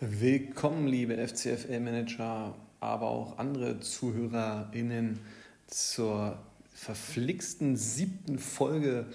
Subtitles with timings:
[0.00, 5.18] Willkommen, liebe FCFL-Manager, aber auch andere ZuhörerInnen
[5.66, 6.38] zur
[6.72, 9.06] verflixten siebten Folge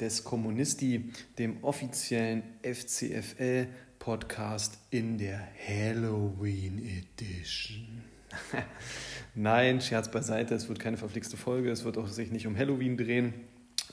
[0.00, 8.09] des Kommunisti, dem offiziellen FCFL-Podcast in der Halloween Edition.
[9.34, 12.96] Nein, Scherz beiseite, es wird keine verflixte Folge, es wird auch sich nicht um Halloween
[12.96, 13.34] drehen.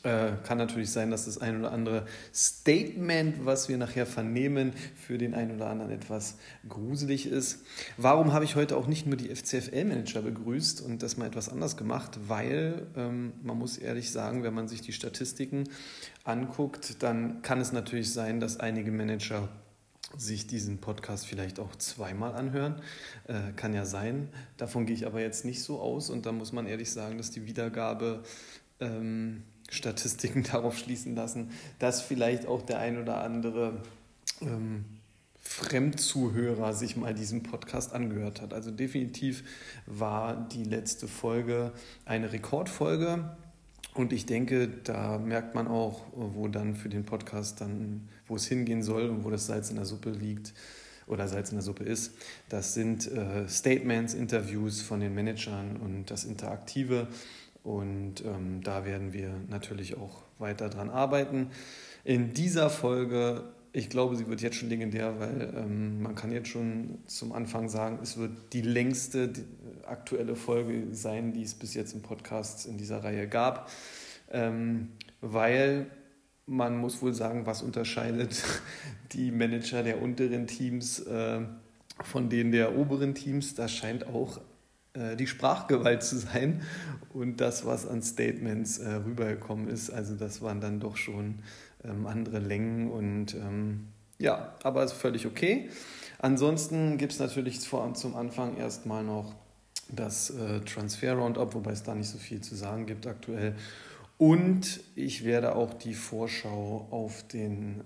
[0.03, 5.17] Äh, kann natürlich sein, dass das ein oder andere Statement, was wir nachher vernehmen, für
[5.17, 6.37] den einen oder anderen etwas
[6.69, 7.65] gruselig ist.
[7.97, 11.77] Warum habe ich heute auch nicht nur die FCFL-Manager begrüßt und das mal etwas anders
[11.77, 12.19] gemacht?
[12.27, 15.63] Weil ähm, man muss ehrlich sagen, wenn man sich die Statistiken
[16.23, 19.49] anguckt, dann kann es natürlich sein, dass einige Manager
[20.15, 22.81] sich diesen Podcast vielleicht auch zweimal anhören.
[23.27, 24.29] Äh, kann ja sein.
[24.57, 27.31] Davon gehe ich aber jetzt nicht so aus und da muss man ehrlich sagen, dass
[27.31, 28.23] die Wiedergabe
[28.79, 29.43] ähm,
[30.51, 33.81] darauf schließen lassen, dass vielleicht auch der ein oder andere
[34.41, 34.85] ähm,
[35.47, 38.53] Fremdzuhörer sich mal diesen Podcast angehört hat.
[38.53, 39.43] Also definitiv
[39.85, 41.71] war die letzte Folge
[42.05, 43.35] eine Rekordfolge.
[43.93, 48.47] Und ich denke, da merkt man auch, wo dann für den Podcast dann, wo es
[48.47, 50.53] hingehen soll und wo das Salz in der Suppe liegt
[51.07, 52.13] oder Salz in der Suppe ist.
[52.49, 57.07] Das sind äh, Statements, Interviews von den Managern und das Interaktive.
[57.63, 61.49] Und ähm, da werden wir natürlich auch weiter dran arbeiten.
[62.03, 66.47] In dieser Folge, ich glaube, sie wird jetzt schon legendär, weil ähm, man kann jetzt
[66.47, 69.43] schon zum Anfang sagen, es wird die längste die
[69.85, 73.69] aktuelle Folge sein, die es bis jetzt im Podcast in dieser Reihe gab.
[74.31, 74.89] Ähm,
[75.21, 75.87] weil
[76.47, 78.43] man muss wohl sagen, was unterscheidet
[79.11, 81.41] die Manager der unteren Teams äh,
[82.03, 83.55] von denen der oberen Teams.
[83.55, 84.39] Das scheint auch
[84.93, 86.61] äh, die Sprachgewalt zu sein
[87.13, 89.89] und das, was an Statements äh, rübergekommen ist.
[89.89, 91.39] Also das waren dann doch schon
[91.83, 93.87] ähm, andere Längen und ähm,
[94.19, 95.69] ja, aber ist völlig okay.
[96.19, 99.35] Ansonsten gibt es natürlich vor, zum Anfang erstmal noch
[99.89, 103.55] das äh, Transfer Roundup, wobei es da nicht so viel zu sagen gibt aktuell.
[104.17, 107.83] Und ich werde auch die Vorschau auf den äh,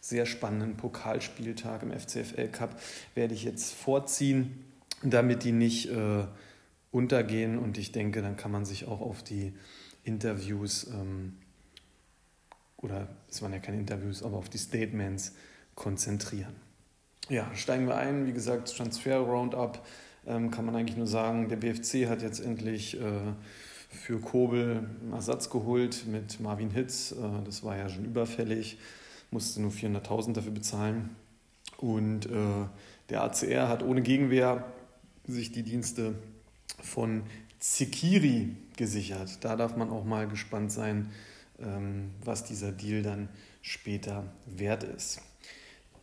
[0.00, 2.80] sehr spannenden Pokalspieltag im FCFL Cup
[3.14, 4.64] werde ich jetzt vorziehen
[5.02, 6.24] damit die nicht äh,
[6.90, 7.58] untergehen.
[7.58, 9.54] Und ich denke, dann kann man sich auch auf die
[10.04, 11.36] Interviews ähm,
[12.76, 15.34] oder es waren ja keine Interviews, aber auf die Statements
[15.74, 16.54] konzentrieren.
[17.28, 18.26] Ja, steigen wir ein.
[18.26, 19.84] Wie gesagt, Transfer Roundup
[20.26, 23.32] ähm, kann man eigentlich nur sagen, der BFC hat jetzt endlich äh,
[23.88, 27.12] für Kobel einen Ersatz geholt mit Marvin Hitz.
[27.12, 28.78] Äh, das war ja schon überfällig,
[29.30, 31.16] musste nur 400.000 dafür bezahlen.
[31.78, 32.66] Und äh,
[33.08, 34.64] der ACR hat ohne Gegenwehr
[35.26, 36.14] sich die Dienste
[36.82, 37.22] von
[37.58, 39.44] Zikiri gesichert.
[39.44, 41.10] Da darf man auch mal gespannt sein,
[41.60, 43.28] ähm, was dieser Deal dann
[43.62, 45.20] später wert ist.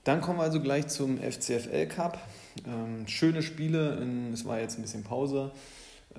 [0.03, 2.19] Dann kommen wir also gleich zum FCFL Cup.
[2.67, 3.97] Ähm, schöne Spiele,
[4.31, 5.51] es war jetzt ein bisschen Pause.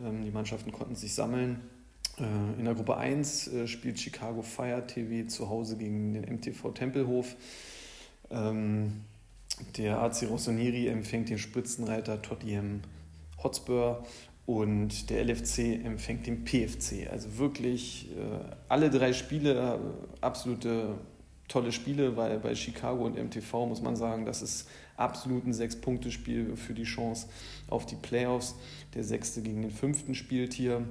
[0.04, 1.60] Ähm, die Mannschaften konnten sich sammeln.
[2.18, 6.70] Äh, in der Gruppe 1 äh, spielt Chicago Fire TV zu Hause gegen den MTV
[6.72, 7.36] Tempelhof.
[9.78, 12.80] Der AC Rossoneri empfängt den Spitzenreiter Tottenham
[13.40, 14.04] Hotspur
[14.46, 17.08] und der LFC empfängt den PFC.
[17.10, 19.78] Also wirklich äh, alle drei Spiele,
[20.20, 20.98] absolute
[21.48, 26.56] tolle Spiele, weil bei Chicago und MTV muss man sagen, das ist absolut ein Sechs-Punkte-Spiel
[26.56, 27.28] für die Chance
[27.68, 28.54] auf die Playoffs.
[28.94, 30.86] Der sechste gegen den fünften spielt hier.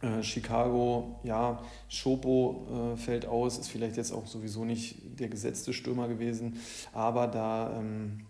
[0.00, 5.72] Äh, Chicago, ja, Schopo äh, fällt aus, ist vielleicht jetzt auch sowieso nicht der gesetzte
[5.72, 6.58] Stürmer gewesen,
[6.92, 8.26] aber da ähm,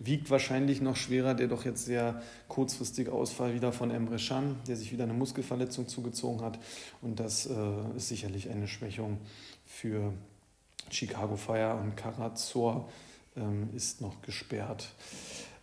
[0.00, 4.76] Wiegt wahrscheinlich noch schwerer der doch jetzt sehr kurzfristige Ausfall wieder von Emre Can, der
[4.76, 6.58] sich wieder eine Muskelverletzung zugezogen hat.
[7.00, 9.18] Und das äh, ist sicherlich eine Schwächung
[9.64, 10.12] für
[10.90, 12.88] Chicago Fire und Karazor
[13.74, 14.88] ist noch gesperrt.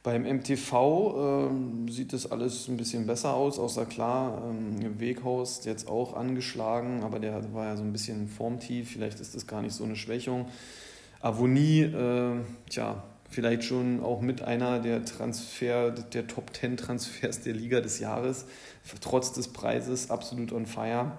[0.03, 5.87] Beim MTV ähm, sieht das alles ein bisschen besser aus, außer klar, ähm, Weghorst jetzt
[5.87, 9.75] auch angeschlagen, aber der war ja so ein bisschen formtief, vielleicht ist das gar nicht
[9.75, 10.47] so eine Schwächung.
[11.19, 12.37] Avonie, äh,
[12.67, 17.99] tja, vielleicht schon auch mit einer der Transfer, der Top 10 Transfers der Liga des
[17.99, 18.47] Jahres,
[19.01, 21.11] trotz des Preises absolut on fire.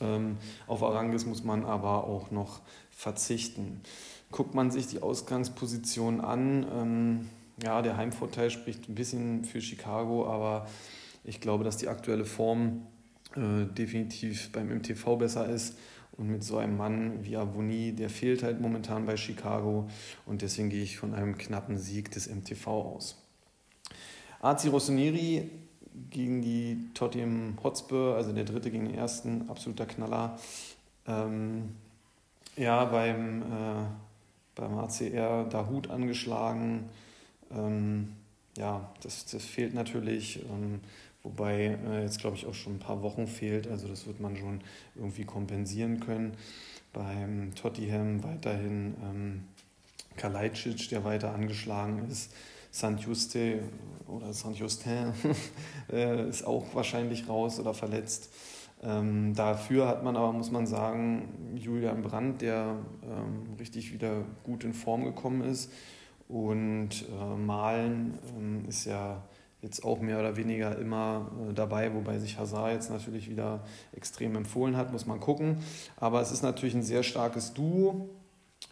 [0.00, 3.82] Ähm, auf Arangis muss man aber auch noch verzichten.
[4.36, 7.28] Guckt man sich die Ausgangsposition an, ähm,
[7.62, 10.66] ja, der Heimvorteil spricht ein bisschen für Chicago, aber
[11.24, 12.82] ich glaube, dass die aktuelle Form
[13.34, 15.78] äh, definitiv beim MTV besser ist
[16.18, 19.88] und mit so einem Mann wie Avoni, der fehlt halt momentan bei Chicago
[20.26, 23.16] und deswegen gehe ich von einem knappen Sieg des MTV aus.
[24.42, 25.50] AC Rossoneri
[26.10, 30.38] gegen die Tottenham Hotspur, also der dritte gegen den ersten, absoluter Knaller.
[31.06, 31.70] Ähm,
[32.56, 33.86] ja, beim, äh,
[34.56, 36.88] beim ACR da Hut angeschlagen.
[37.52, 38.12] Ähm,
[38.56, 40.40] ja, das, das fehlt natürlich.
[40.50, 40.80] Ähm,
[41.22, 43.68] wobei äh, jetzt, glaube ich, auch schon ein paar Wochen fehlt.
[43.68, 44.60] Also das wird man schon
[44.96, 46.36] irgendwie kompensieren können.
[46.92, 49.44] Beim Tottenham weiterhin ähm,
[50.16, 52.32] Kalajdzic, der weiter angeschlagen ist.
[52.72, 53.00] St.
[53.00, 53.60] Juste
[54.06, 54.54] oder St.
[54.54, 55.12] Justin
[55.92, 58.30] äh, ist auch wahrscheinlich raus oder verletzt.
[58.82, 64.64] Ähm, dafür hat man aber, muss man sagen, Julian Brandt, der ähm, richtig wieder gut
[64.64, 65.72] in Form gekommen ist.
[66.28, 69.22] Und äh, Malen ähm, ist ja
[69.62, 74.36] jetzt auch mehr oder weniger immer äh, dabei, wobei sich Hazard jetzt natürlich wieder extrem
[74.36, 75.58] empfohlen hat, muss man gucken.
[75.96, 78.08] Aber es ist natürlich ein sehr starkes Duo.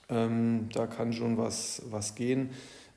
[0.09, 2.51] Ähm, da kann schon was, was gehen.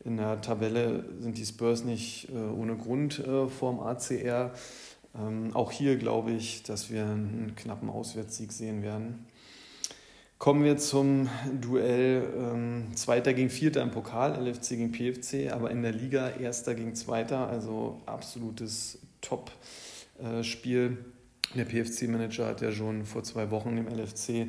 [0.04, 4.52] In der Tabelle sind die Spurs nicht äh, ohne Grund äh, vorm ACR.
[5.20, 9.26] Ähm, auch hier glaube ich, dass wir einen knappen Auswärtssieg sehen werden.
[10.40, 11.30] Kommen wir zum
[11.62, 16.76] Duell ähm, Zweiter gegen Vierter im Pokal, LFC gegen PFC, aber in der Liga Erster
[16.76, 20.98] gegen Zweiter, also absolutes Top-Spiel.
[21.56, 24.48] Der PFC-Manager hat ja schon vor zwei Wochen dem LFC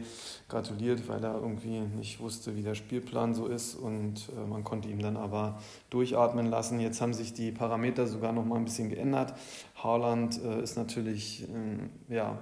[0.48, 4.88] gratuliert, weil er irgendwie nicht wusste, wie der Spielplan so ist und äh, man konnte
[4.88, 5.60] ihm dann aber
[5.90, 6.80] durchatmen lassen.
[6.80, 9.34] Jetzt haben sich die Parameter sogar noch mal ein bisschen geändert.
[9.76, 12.38] Haaland äh, ist natürlich äh, ja,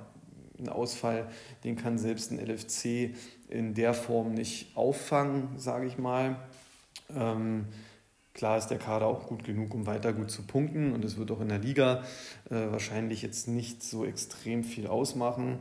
[0.59, 1.29] ein Ausfall,
[1.65, 3.15] den kann selbst ein LFC
[3.49, 6.37] in der Form nicht auffangen, sage ich mal.
[7.15, 7.67] Ähm,
[8.37, 11.31] Klar ist der Kader auch gut genug, um weiter gut zu punkten und es wird
[11.31, 12.03] auch in der Liga
[12.51, 15.61] äh, wahrscheinlich jetzt nicht so extrem viel ausmachen.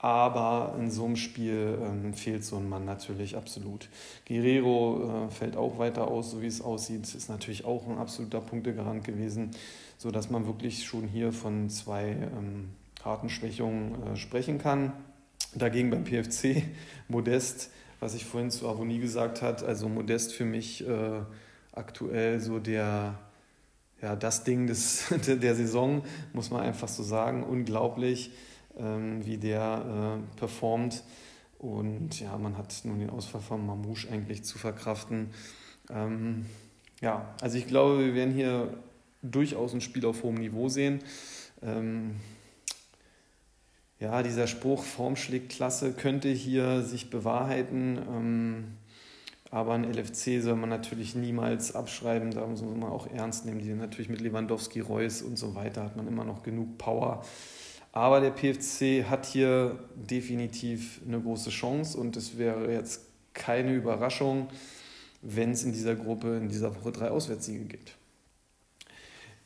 [0.00, 3.88] Aber in so einem Spiel ähm, fehlt so ein Mann natürlich absolut.
[4.26, 7.02] Guerrero äh, fällt auch weiter aus, so wie es aussieht.
[7.02, 9.52] Ist natürlich auch ein absoluter Punktegarant gewesen,
[9.96, 12.70] sodass man wirklich schon hier von zwei ähm,
[13.04, 14.92] harten Schwächungen äh, sprechen kann.
[15.54, 16.64] Dagegen beim PFC
[17.08, 21.20] Modest, was ich vorhin zu Avonie gesagt habe, also Modest für mich äh,
[21.72, 23.18] aktuell so der,
[24.02, 27.42] ja, das Ding des, der Saison, muss man einfach so sagen.
[27.42, 28.30] Unglaublich,
[28.78, 31.02] ähm, wie der äh, performt.
[31.58, 35.30] Und ja, man hat nun den Ausfall von Mamouche eigentlich zu verkraften.
[35.90, 36.46] Ähm,
[37.00, 38.72] ja, also ich glaube, wir werden hier
[39.22, 41.00] durchaus ein Spiel auf hohem Niveau sehen.
[41.62, 42.16] Ähm,
[44.00, 47.98] ja, dieser Spruch Form schlägt Klasse könnte hier sich bewahrheiten.
[48.08, 48.64] Ähm,
[49.50, 53.60] aber ein LFC soll man natürlich niemals abschreiben, da muss man auch ernst nehmen.
[53.60, 57.24] Die natürlich mit Lewandowski, Reus und so weiter hat man immer noch genug Power.
[57.92, 63.02] Aber der PFC hat hier definitiv eine große Chance und es wäre jetzt
[63.32, 64.48] keine Überraschung,
[65.22, 67.96] wenn es in dieser Gruppe in dieser Woche drei Auswärtssiege gibt.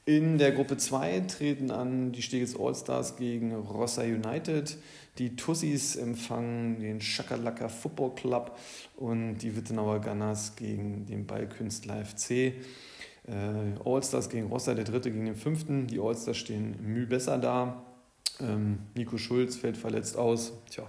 [0.04, 4.76] In der Gruppe 2 treten an die Stegels Allstars gegen Rossa United.
[5.18, 8.58] Die Tussis empfangen den Schakalaka Football Club
[8.96, 12.30] und die Wittenauer Gunners gegen den Ballkünstler FC.
[12.30, 12.54] Äh,
[13.84, 15.86] Allstars gegen Rossa, der dritte gegen den fünften.
[15.86, 17.82] Die Allstars stehen müh besser da.
[18.40, 20.54] Ähm, Nico Schulz fällt verletzt aus.
[20.70, 20.86] Tja,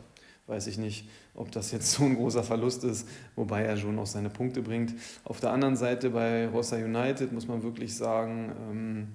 [0.48, 4.08] weiß ich nicht, ob das jetzt so ein großer Verlust ist, wobei er schon noch
[4.08, 4.94] seine Punkte bringt.
[5.26, 9.08] Auf der anderen Seite bei Rossa United muss man wirklich sagen, ähm,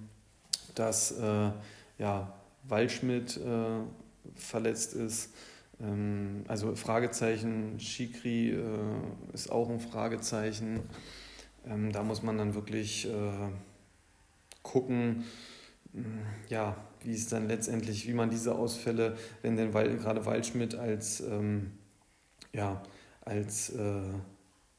[0.74, 1.50] dass äh,
[1.98, 2.34] ja,
[2.68, 3.80] Waldschmidt äh,
[4.34, 5.32] verletzt ist.
[5.80, 8.64] Ähm, also Fragezeichen, Shikri äh,
[9.32, 10.80] ist auch ein Fragezeichen.
[11.66, 13.50] Ähm, da muss man dann wirklich äh,
[14.62, 15.24] gucken,
[15.92, 16.02] mm,
[16.48, 21.20] ja, wie es dann letztendlich, wie man diese Ausfälle, wenn denn weil, gerade Waldschmidt als,
[21.20, 21.72] ähm,
[22.52, 22.82] ja,
[23.20, 24.02] als äh,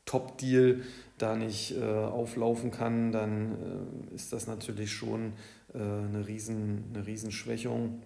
[0.05, 0.81] Top-Deal
[1.17, 5.33] da nicht äh, auflaufen kann, dann äh, ist das natürlich schon
[5.73, 8.01] äh, eine, riesen, eine Riesenschwächung.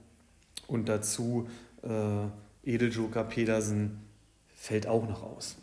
[0.68, 1.48] Und dazu
[1.82, 4.00] äh, Edeljoker Pedersen
[4.56, 5.58] fällt auch noch aus.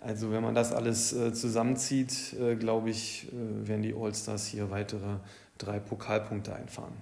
[0.00, 4.70] Also wenn man das alles äh, zusammenzieht, äh, glaube ich, äh, werden die Allstars hier
[4.70, 5.16] weitere
[5.56, 6.92] drei Pokalpunkte einfahren.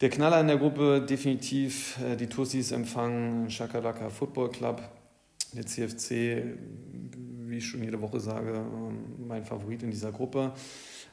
[0.00, 4.82] Der Knaller in der Gruppe definitiv äh, die Tussis empfangen Shakalaka Football Club.
[5.52, 6.56] Der CFC,
[7.46, 10.54] wie ich schon jede Woche sage, ähm, mein Favorit in dieser Gruppe.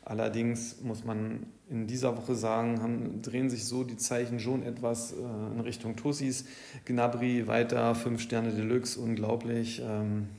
[0.04, 5.14] Allerdings muss man in dieser Woche sagen, haben, drehen sich so die Zeichen schon etwas
[5.14, 6.46] äh, in Richtung Tussis.
[6.86, 9.82] Gnabry weiter, 5 Sterne Deluxe, unglaublich.
[9.86, 10.30] Ähm,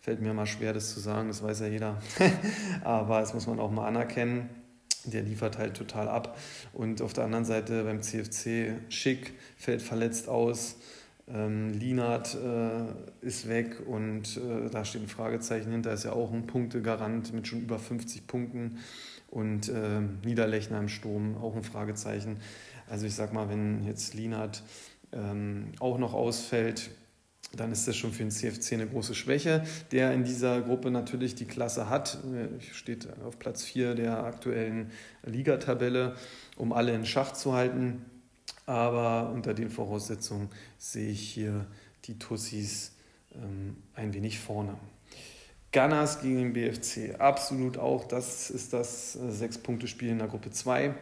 [0.00, 2.02] fällt mir mal schwer, das zu sagen, das weiß ja jeder.
[2.84, 4.50] Aber das muss man auch mal anerkennen.
[5.04, 6.36] Der liefert halt total ab.
[6.74, 10.76] Und auf der anderen Seite beim CFC Schick fällt verletzt aus.
[11.32, 16.32] Ähm, Lienert äh, ist weg und äh, da steht ein Fragezeichen hinter, ist ja auch
[16.32, 18.78] ein Punktegarant mit schon über 50 Punkten.
[19.28, 22.38] und äh, Niederlechner im Sturm auch ein Fragezeichen.
[22.88, 24.64] Also ich sag mal, wenn jetzt Lienert
[25.12, 26.90] ähm, auch noch ausfällt,
[27.56, 31.34] dann ist das schon für den CFC eine große Schwäche, der in dieser Gruppe natürlich
[31.34, 32.18] die Klasse hat.
[32.72, 34.90] Steht auf Platz 4 der aktuellen
[35.24, 36.14] Ligatabelle,
[36.56, 38.04] um alle in Schach zu halten.
[38.70, 40.48] Aber unter den Voraussetzungen
[40.78, 41.66] sehe ich hier
[42.04, 42.92] die Tussis
[43.34, 44.76] ähm, ein wenig vorne.
[45.72, 48.04] Gunners gegen den BFC, absolut auch.
[48.04, 50.94] Das ist das äh, Sechs-Punkte-Spiel in der Gruppe 2.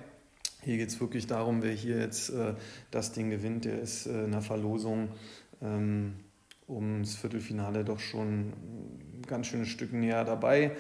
[0.63, 2.55] Hier geht es wirklich darum, wer hier jetzt äh,
[2.91, 3.67] das Ding gewinnt.
[3.67, 5.11] Der ist äh, in der Verlosung
[5.61, 6.15] ähm,
[6.67, 10.75] ums Viertelfinale doch schon ein ganz schönes Stück näher dabei.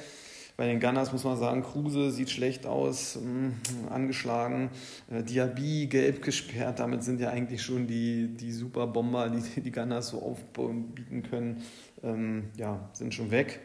[0.58, 4.70] Bei den Gunners muss man sagen, Kruse sieht schlecht aus, mh, angeschlagen.
[5.08, 10.08] Äh, Diaby gelb gesperrt, damit sind ja eigentlich schon die, die Superbomber, die die Gunners
[10.08, 11.62] so aufbieten können,
[12.02, 13.60] ähm, ja, sind schon weg.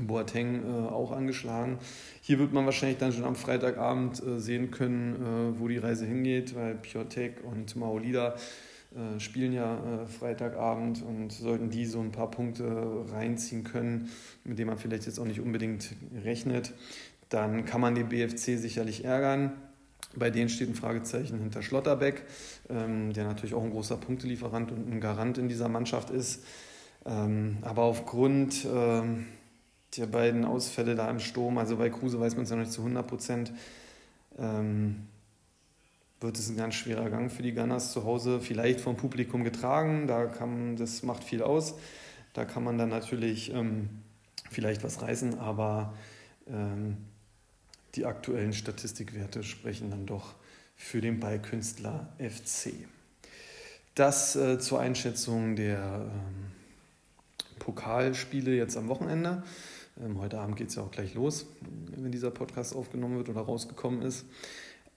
[0.00, 1.78] Boateng äh, auch angeschlagen.
[2.20, 6.04] Hier wird man wahrscheinlich dann schon am Freitagabend äh, sehen können, äh, wo die Reise
[6.04, 8.34] hingeht, weil Piotek und Maolida
[8.94, 14.10] äh, spielen ja äh, Freitagabend und sollten die so ein paar Punkte reinziehen können,
[14.44, 16.72] mit denen man vielleicht jetzt auch nicht unbedingt rechnet,
[17.28, 19.52] dann kann man den BFC sicherlich ärgern.
[20.14, 22.22] Bei denen steht ein Fragezeichen hinter Schlotterbeck,
[22.68, 26.44] ähm, der natürlich auch ein großer Punktelieferant und ein Garant in dieser Mannschaft ist.
[27.04, 29.26] Ähm, aber aufgrund ähm,
[29.94, 32.72] die beiden Ausfälle da im Sturm, also bei Kruse weiß man es ja noch nicht
[32.72, 33.52] zu 100 Prozent,
[34.38, 35.08] ähm,
[36.24, 40.06] wird es ein ganz schwerer Gang für die Gunners zu Hause, vielleicht vom Publikum getragen,
[40.06, 41.74] da kann, das macht viel aus,
[42.32, 43.90] da kann man dann natürlich ähm,
[44.50, 45.94] vielleicht was reißen, aber
[46.48, 46.96] ähm,
[47.94, 50.34] die aktuellen Statistikwerte sprechen dann doch
[50.74, 52.72] für den Ballkünstler FC.
[53.94, 56.52] Das äh, zur Einschätzung der ähm,
[57.58, 59.44] Pokalspiele jetzt am Wochenende.
[60.02, 61.46] Ähm, heute Abend geht es ja auch gleich los,
[61.94, 64.24] wenn dieser Podcast aufgenommen wird oder rausgekommen ist.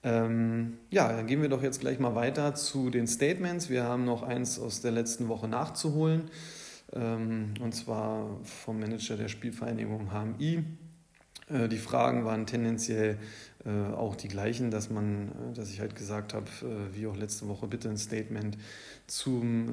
[0.02, 3.68] Ähm, ja, dann gehen wir doch jetzt gleich mal weiter zu den Statements.
[3.68, 6.30] Wir haben noch eins aus der letzten Woche nachzuholen,
[6.92, 10.64] ähm, und zwar vom Manager der Spielvereinigung HMI.
[11.50, 13.18] Äh, die Fragen waren tendenziell
[13.64, 16.46] äh, auch die gleichen, dass man, äh, dass ich halt gesagt habe,
[16.92, 18.56] wie auch letzte Woche, bitte ein Statement
[19.06, 19.72] zum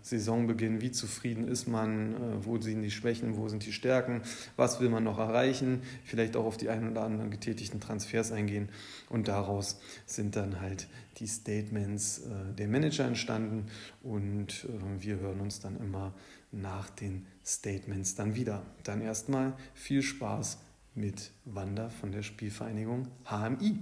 [0.00, 4.22] Saisonbeginn, wie zufrieden ist man, wo sind die Schwächen, wo sind die Stärken,
[4.56, 8.70] was will man noch erreichen, vielleicht auch auf die ein oder anderen getätigten Transfers eingehen.
[9.10, 12.22] Und daraus sind dann halt die Statements
[12.56, 13.66] der Manager entstanden.
[14.02, 14.66] Und
[14.98, 16.14] wir hören uns dann immer
[16.52, 18.62] nach den Statements dann wieder.
[18.82, 20.56] Dann erstmal viel Spaß
[20.94, 23.78] mit Wanda von der Spielvereinigung HMI.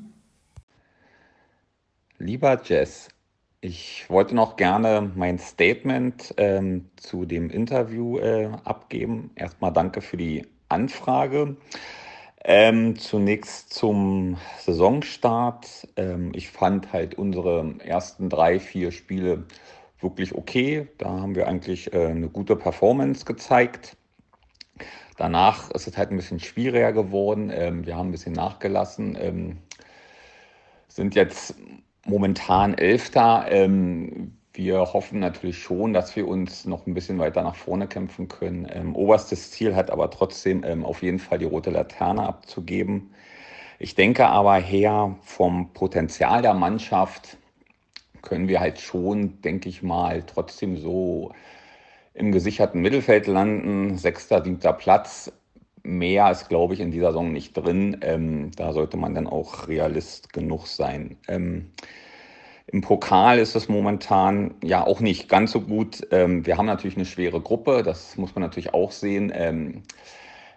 [2.19, 3.09] Lieber Jess,
[3.61, 9.31] ich wollte noch gerne mein Statement ähm, zu dem Interview äh, abgeben.
[9.35, 11.57] Erstmal danke für die Anfrage.
[12.45, 15.89] Ähm, zunächst zum Saisonstart.
[15.97, 19.45] Ähm, ich fand halt unsere ersten drei, vier Spiele
[20.01, 20.87] wirklich okay.
[20.99, 23.97] Da haben wir eigentlich äh, eine gute Performance gezeigt.
[25.19, 27.51] Danach ist es halt ein bisschen schwieriger geworden.
[27.53, 29.59] Ähm, wir haben ein bisschen nachgelassen, ähm,
[30.87, 31.57] sind jetzt
[32.07, 33.47] momentan Elfter.
[33.51, 38.29] Ähm, wir hoffen natürlich schon, dass wir uns noch ein bisschen weiter nach vorne kämpfen
[38.29, 38.67] können.
[38.73, 43.11] Ähm, oberstes Ziel hat aber trotzdem ähm, auf jeden Fall die rote Laterne abzugeben.
[43.81, 47.39] Ich denke aber her vom Potenzial der Mannschaft
[48.23, 51.33] können wir halt schon, denke ich mal, trotzdem so
[52.15, 53.97] im gesicherten Mittelfeld landen.
[53.97, 55.33] Sechster, siebter Platz.
[55.83, 57.99] Mehr ist, glaube ich, in dieser Saison nicht drin.
[58.03, 61.17] Ähm, da sollte man dann auch realist genug sein.
[61.29, 61.71] Ähm,
[62.67, 66.07] Im Pokal ist es momentan ja auch nicht ganz so gut.
[66.11, 69.33] Ähm, wir haben natürlich eine schwere Gruppe, das muss man natürlich auch sehen.
[69.35, 69.83] Ähm,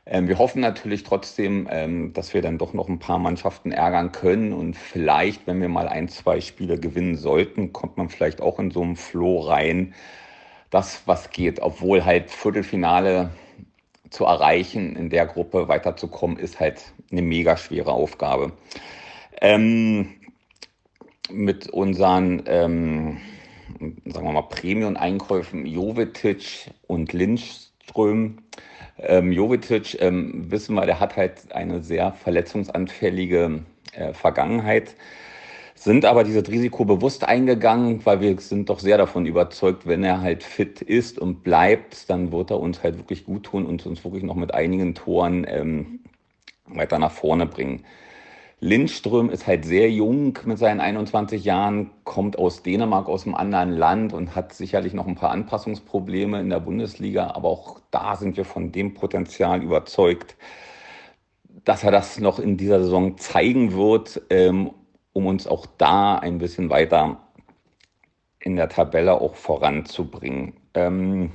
[0.06, 4.12] ähm, wir hoffen natürlich trotzdem, ähm, dass wir dann doch noch ein paar Mannschaften ärgern
[4.12, 8.60] können und vielleicht, wenn wir mal ein, zwei Spiele gewinnen sollten, kommt man vielleicht auch
[8.60, 9.94] in so einen Floh rein,
[10.72, 13.30] das, was geht, obwohl halt Viertelfinale
[14.10, 18.54] zu erreichen, in der Gruppe weiterzukommen, ist halt eine mega schwere Aufgabe.
[19.42, 20.16] Ähm,
[21.30, 23.18] mit unseren, ähm,
[24.06, 28.40] sagen wir mal, Premium-Einkäufen Jovetic und Lindström.
[28.98, 33.64] Ähm, Jovetic, ähm, wissen wir, der hat halt eine sehr verletzungsanfällige
[33.94, 34.96] äh, Vergangenheit
[35.84, 40.22] sind aber dieses Risiko bewusst eingegangen, weil wir sind doch sehr davon überzeugt, wenn er
[40.22, 44.04] halt fit ist und bleibt, dann wird er uns halt wirklich gut tun und uns
[44.04, 46.02] wirklich noch mit einigen Toren ähm,
[46.68, 47.84] weiter nach vorne bringen.
[48.60, 53.72] Lindström ist halt sehr jung mit seinen 21 Jahren, kommt aus Dänemark, aus einem anderen
[53.72, 58.38] Land und hat sicherlich noch ein paar Anpassungsprobleme in der Bundesliga, aber auch da sind
[58.38, 60.36] wir von dem Potenzial überzeugt
[61.64, 64.72] dass er das noch in dieser Saison zeigen wird, ähm,
[65.14, 67.20] um uns auch da ein bisschen weiter
[68.40, 70.54] in der Tabelle auch voranzubringen.
[70.74, 71.32] Ähm,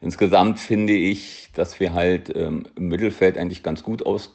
[0.00, 4.34] insgesamt finde ich, dass wir halt ähm, im Mittelfeld eigentlich ganz gut aus,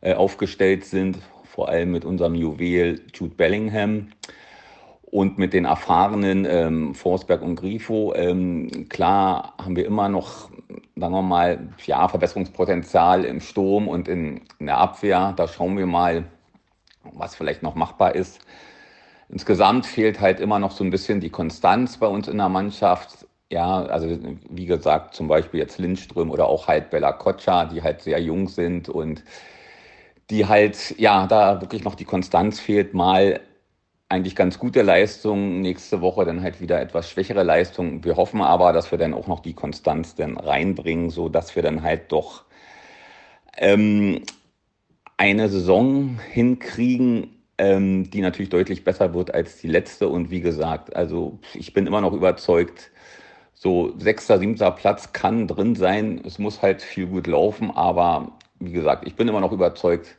[0.00, 4.08] äh, aufgestellt sind, vor allem mit unserem Juwel Jude Bellingham
[5.02, 8.12] und mit den erfahrenen ähm, Forsberg und Grifo.
[8.14, 10.50] Ähm, klar haben wir immer noch,
[10.96, 15.32] sagen wir mal, ja, Verbesserungspotenzial im Sturm und in, in der Abwehr.
[15.36, 16.24] Da schauen wir mal,
[17.14, 18.40] was vielleicht noch machbar ist.
[19.28, 23.26] Insgesamt fehlt halt immer noch so ein bisschen die Konstanz bei uns in der Mannschaft.
[23.50, 24.18] Ja, also
[24.50, 28.48] wie gesagt, zum Beispiel jetzt Lindström oder auch halt Bella Kocha, die halt sehr jung
[28.48, 29.22] sind und
[30.30, 33.40] die halt, ja, da wirklich noch die Konstanz fehlt, mal
[34.08, 38.04] eigentlich ganz gute Leistung, nächste Woche dann halt wieder etwas schwächere Leistung.
[38.04, 41.62] Wir hoffen aber, dass wir dann auch noch die Konstanz dann reinbringen, so dass wir
[41.62, 42.44] dann halt doch
[43.56, 44.22] ähm,
[45.16, 50.08] eine Saison hinkriegen, ähm, die natürlich deutlich besser wird als die letzte.
[50.08, 52.90] Und wie gesagt, also ich bin immer noch überzeugt,
[53.54, 56.20] so sechster, siebter Platz kann drin sein.
[56.24, 60.16] Es muss halt viel gut laufen, aber wie gesagt, ich bin immer noch überzeugt,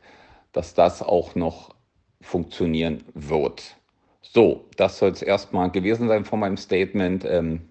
[0.51, 1.75] dass das auch noch
[2.22, 3.75] funktionieren wird.
[4.22, 7.25] So, das soll es erstmal gewesen sein von meinem Statement.
[7.25, 7.62] Ähm,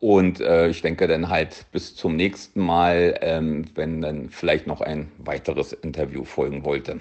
[0.00, 4.80] und äh, ich denke dann halt bis zum nächsten Mal, ähm, wenn dann vielleicht noch
[4.80, 7.00] ein weiteres Interview folgen wollte.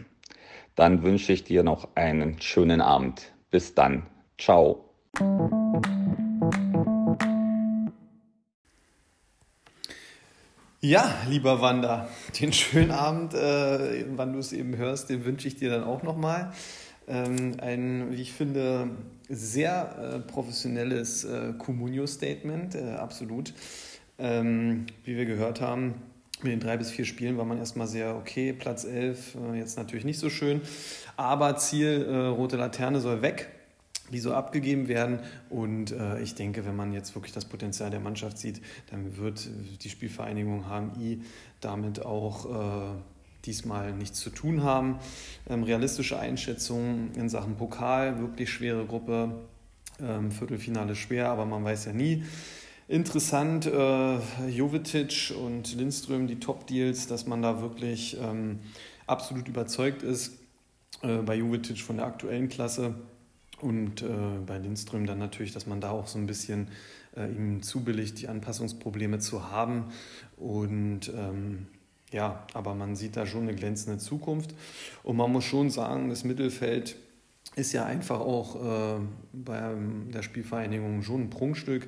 [0.76, 3.32] Dann wünsche ich dir noch einen schönen Abend.
[3.52, 4.06] Bis dann.
[4.38, 4.84] Ciao.
[10.80, 12.08] Ja, lieber Wanda,
[12.40, 16.04] den schönen Abend, äh, wann du es eben hörst, den wünsche ich dir dann auch
[16.04, 16.54] nochmal.
[17.08, 18.90] Ähm, ein, wie ich finde,
[19.30, 23.54] sehr äh, professionelles äh, Comunio-Statement, äh, absolut.
[24.20, 25.96] Ähm, wie wir gehört haben,
[26.42, 28.52] mit den drei bis vier Spielen war man erstmal sehr okay.
[28.52, 30.62] Platz 11, äh, jetzt natürlich nicht so schön.
[31.16, 33.50] Aber Ziel, rote Laterne soll weg.
[34.12, 35.20] Die soll abgegeben werden.
[35.50, 39.50] Und ich denke, wenn man jetzt wirklich das Potenzial der Mannschaft sieht, dann wird
[39.84, 41.22] die Spielvereinigung HMI
[41.60, 42.96] damit auch
[43.46, 45.00] diesmal nichts zu tun haben.
[45.50, 49.32] Ähm, realistische Einschätzungen in Sachen Pokal, wirklich schwere Gruppe.
[50.00, 52.24] Ähm, Viertelfinale schwer, aber man weiß ja nie.
[52.88, 58.60] Interessant, äh, Jovetic und Lindström, die Top-Deals, dass man da wirklich ähm,
[59.08, 60.34] absolut überzeugt ist.
[61.02, 62.96] Äh, bei Jovetic von der aktuellen Klasse
[63.60, 64.08] und äh,
[64.46, 66.70] bei Lindström dann natürlich, dass man da auch so ein bisschen
[67.16, 69.86] äh, ihm zubilligt, die Anpassungsprobleme zu haben.
[70.38, 71.68] Und ähm,
[72.12, 74.56] ja, aber man sieht da schon eine glänzende Zukunft.
[75.04, 76.96] Und man muss schon sagen, das Mittelfeld
[77.58, 79.00] ist ja einfach auch äh,
[79.34, 79.74] bei
[80.14, 81.88] der Spielvereinigung schon ein Prunkstück.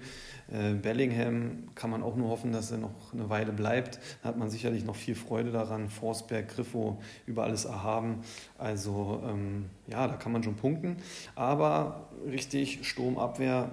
[0.51, 3.99] Äh, Bellingham kann man auch nur hoffen, dass er noch eine Weile bleibt.
[4.23, 5.89] Da hat man sicherlich noch viel Freude daran.
[5.89, 8.21] Forsberg, Griffo, über alles erhaben.
[8.57, 10.97] Also ähm, ja, da kann man schon punkten.
[11.35, 13.69] Aber richtig, Sturmabwehr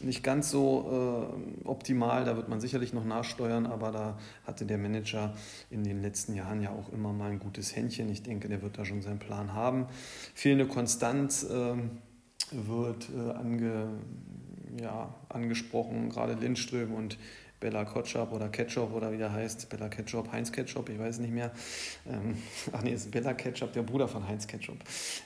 [0.00, 1.30] nicht ganz so
[1.64, 2.24] äh, optimal.
[2.24, 5.34] Da wird man sicherlich noch nachsteuern, aber da hatte der Manager
[5.70, 8.10] in den letzten Jahren ja auch immer mal ein gutes Händchen.
[8.10, 9.86] Ich denke, der wird da schon seinen Plan haben.
[10.34, 11.74] Fehlende Konstanz äh,
[12.52, 13.88] wird äh, ange,
[14.80, 17.18] ja, angesprochen, gerade Lindström und
[17.60, 19.68] Bella Kotschap oder Ketchup oder wie der heißt.
[19.68, 21.50] Bella Ketchup, Heinz Ketchup, ich weiß nicht mehr.
[22.06, 22.36] Ähm,
[22.72, 24.78] ach nee, ist Bella Ketchup, der Bruder von Heinz Ketchup.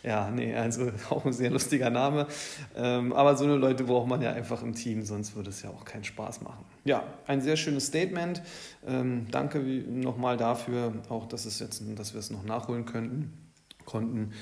[0.02, 2.26] Ja, nee, also auch ein sehr lustiger Name.
[2.74, 5.70] Ähm, aber so eine Leute braucht man ja einfach im Team, sonst würde es ja
[5.70, 6.64] auch keinen Spaß machen.
[6.84, 8.42] Ja, ein sehr schönes Statement.
[8.86, 13.32] Ähm, danke nochmal dafür, auch dass, es jetzt, dass wir es noch nachholen könnten,
[13.84, 14.32] konnten.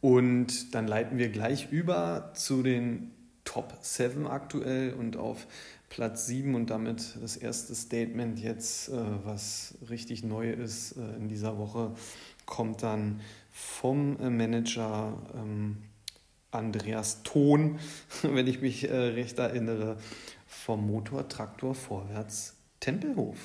[0.00, 3.12] Und dann leiten wir gleich über zu den
[3.44, 5.46] Top 7 aktuell und auf
[5.92, 11.28] Platz 7 und damit das erste Statement jetzt, äh, was richtig neu ist äh, in
[11.28, 11.92] dieser Woche,
[12.46, 15.82] kommt dann vom äh, Manager ähm,
[16.50, 17.78] Andreas Thon,
[18.22, 19.98] wenn ich mich recht erinnere,
[20.46, 23.36] vom Motortraktor vorwärts Tempelhof.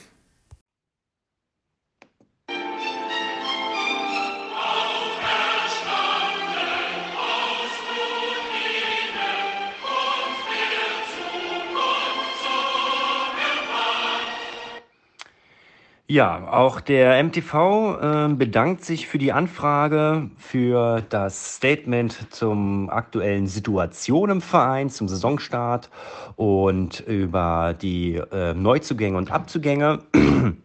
[16.09, 23.47] Ja, auch der MTV äh, bedankt sich für die Anfrage, für das Statement zum aktuellen
[23.47, 25.89] Situation im Verein, zum Saisonstart
[26.37, 29.99] und über die äh, Neuzugänge und Abzugänge.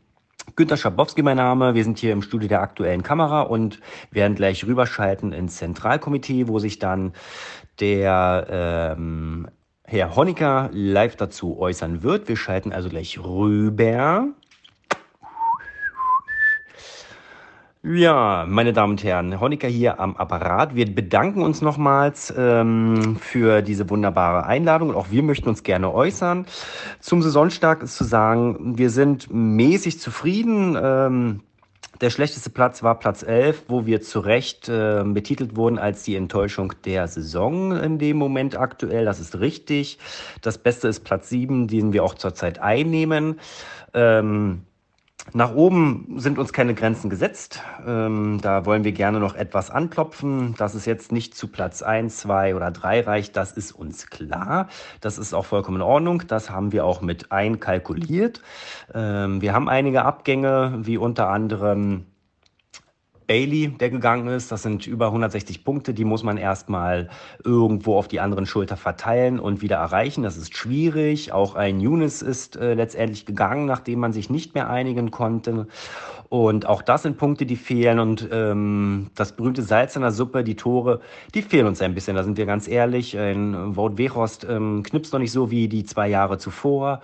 [0.54, 1.74] Günter Schabowski mein Name.
[1.74, 3.80] Wir sind hier im Studio der aktuellen Kamera und
[4.12, 7.14] werden gleich rüberschalten ins Zentralkomitee, wo sich dann
[7.80, 8.46] der
[8.96, 9.48] ähm,
[9.82, 12.28] Herr Honecker live dazu äußern wird.
[12.28, 14.28] Wir schalten also gleich rüber.
[17.84, 20.76] Ja, meine Damen und Herren, Honecker hier am Apparat.
[20.76, 26.46] Wir bedanken uns nochmals ähm, für diese wunderbare Einladung auch wir möchten uns gerne äußern.
[27.00, 30.78] Zum Saisonstart ist zu sagen, wir sind mäßig zufrieden.
[30.80, 31.40] Ähm,
[32.00, 36.14] der schlechteste Platz war Platz 11, wo wir zu Recht äh, betitelt wurden als die
[36.14, 39.04] Enttäuschung der Saison in dem Moment aktuell.
[39.04, 39.98] Das ist richtig.
[40.40, 43.40] Das Beste ist Platz 7, den wir auch zurzeit einnehmen.
[43.92, 44.66] Ähm,
[45.34, 47.62] nach oben sind uns keine Grenzen gesetzt.
[47.86, 50.54] Ähm, da wollen wir gerne noch etwas anklopfen.
[50.56, 54.68] Dass es jetzt nicht zu Platz 1, 2 oder 3 reicht, das ist uns klar.
[55.00, 56.24] Das ist auch vollkommen in Ordnung.
[56.26, 58.42] Das haben wir auch mit einkalkuliert.
[58.94, 62.06] Ähm, wir haben einige Abgänge, wie unter anderem
[63.26, 64.52] Bailey, der gegangen ist.
[64.52, 67.08] Das sind über 160 Punkte, die muss man erstmal
[67.44, 70.22] irgendwo auf die anderen Schulter verteilen und wieder erreichen.
[70.22, 71.32] Das ist schwierig.
[71.32, 75.66] Auch ein Younes ist äh, letztendlich gegangen, nachdem man sich nicht mehr einigen konnte.
[76.28, 77.98] Und auch das sind Punkte, die fehlen.
[77.98, 81.00] Und ähm, das berühmte Salz in der Suppe, die Tore,
[81.34, 82.16] die fehlen uns ein bisschen.
[82.16, 83.18] Da sind wir ganz ehrlich.
[83.18, 87.02] Ein Wout Weghorst ähm, knipst noch nicht so wie die zwei Jahre zuvor.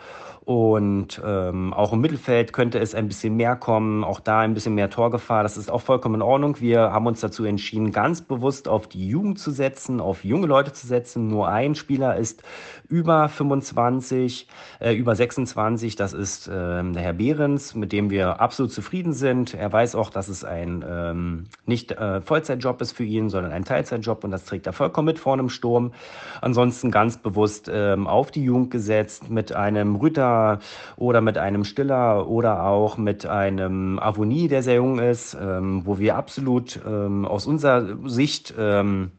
[0.49, 4.75] Und ähm, auch im Mittelfeld könnte es ein bisschen mehr kommen, auch da ein bisschen
[4.75, 5.43] mehr Torgefahr.
[5.43, 6.59] Das ist auch vollkommen in Ordnung.
[6.59, 10.73] Wir haben uns dazu entschieden, ganz bewusst auf die Jugend zu setzen, auf junge Leute
[10.73, 11.29] zu setzen.
[11.29, 12.43] Nur ein Spieler ist
[12.89, 14.47] über 25,
[14.81, 15.97] äh, über 26.
[15.97, 19.55] Das ist äh, der Herr Behrens, mit dem wir absolut zufrieden sind.
[19.55, 23.65] Er weiß auch, dass es ein ähm, nicht äh, Vollzeitjob ist für ihn, sondern ein
[23.65, 25.93] Teilzeitjob und das trägt er vollkommen mit vorne im Sturm.
[26.41, 30.61] Ansonsten ganz bewusst ähm, auf die Jugend gesetzt mit einem Rütter
[30.97, 35.99] oder mit einem Stiller oder auch mit einem Avonie, der sehr jung ist, ähm, wo
[35.99, 39.13] wir absolut ähm, aus unserer Sicht ähm,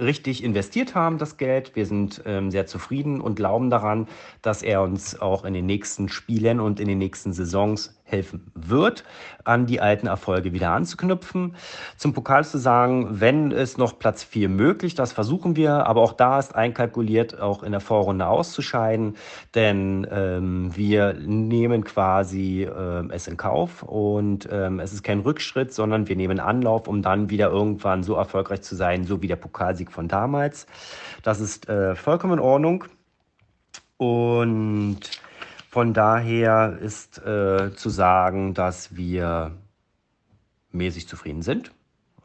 [0.00, 1.74] richtig investiert haben, das Geld.
[1.74, 4.06] Wir sind ähm, sehr zufrieden und glauben daran,
[4.42, 9.04] dass er uns auch in den nächsten Spielen und in den nächsten Saisons helfen wird,
[9.44, 11.54] an die alten Erfolge wieder anzuknüpfen.
[11.96, 16.12] Zum Pokal zu sagen, wenn es noch Platz 4 möglich, das versuchen wir, aber auch
[16.12, 19.16] da ist einkalkuliert, auch in der Vorrunde auszuscheiden,
[19.54, 25.72] denn ähm, wir nehmen quasi äh, es in Kauf und ähm, es ist kein Rückschritt,
[25.72, 29.36] sondern wir nehmen Anlauf, um dann wieder irgendwann so erfolgreich zu sein, so wie der
[29.36, 30.66] Pokalsieg von damals.
[31.22, 32.84] Das ist äh, vollkommen in Ordnung
[33.98, 35.00] und
[35.68, 39.52] von daher ist äh, zu sagen, dass wir
[40.72, 41.72] mäßig zufrieden sind.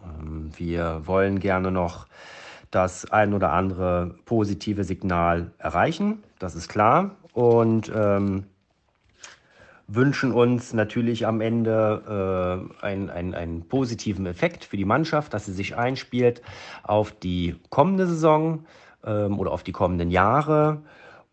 [0.02, 2.08] Ähm, wir wollen gerne noch
[2.72, 7.12] das ein oder andere positive Signal erreichen, das ist klar.
[7.34, 8.46] Und ähm,
[9.88, 15.46] wünschen uns natürlich am Ende äh, einen, einen, einen positiven Effekt für die Mannschaft, dass
[15.46, 16.42] sie sich einspielt
[16.84, 18.66] auf die kommende Saison
[19.06, 20.82] ähm, oder auf die kommenden Jahre.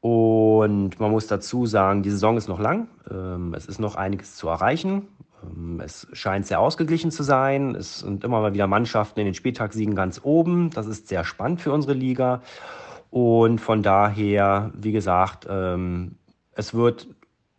[0.00, 2.88] Und man muss dazu sagen, die Saison ist noch lang.
[3.10, 5.08] Ähm, es ist noch einiges zu erreichen.
[5.42, 7.74] Ähm, es scheint sehr ausgeglichen zu sein.
[7.74, 10.70] Es sind immer mal wieder Mannschaften in den Spieltagssiegen ganz oben.
[10.70, 12.42] Das ist sehr spannend für unsere Liga.
[13.10, 16.16] Und von daher, wie gesagt, ähm,
[16.54, 17.08] es wird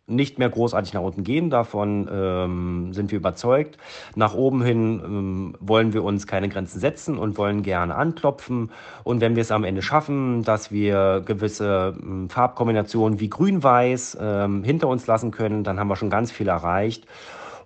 [0.06, 1.50] nicht mehr großartig nach unten gehen.
[1.50, 3.78] Davon ähm, sind wir überzeugt.
[4.14, 8.70] Nach oben hin ähm, wollen wir uns keine Grenzen setzen und wollen gerne anklopfen.
[9.04, 14.64] Und wenn wir es am Ende schaffen, dass wir gewisse ähm, Farbkombinationen wie Grün-Weiß ähm,
[14.64, 17.06] hinter uns lassen können, dann haben wir schon ganz viel erreicht.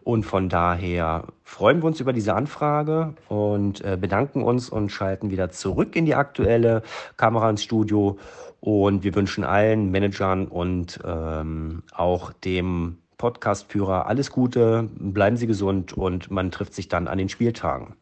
[0.06, 5.30] Und von daher freuen wir uns über diese Anfrage und äh, bedanken uns und schalten
[5.30, 6.82] wieder zurück in die aktuelle
[7.16, 8.16] Kamera ins Studio
[8.60, 15.92] und wir wünschen allen Managern und ähm, auch dem Podcastführer alles Gute, bleiben Sie gesund
[15.92, 17.96] und man trifft sich dann an den Spieltagen.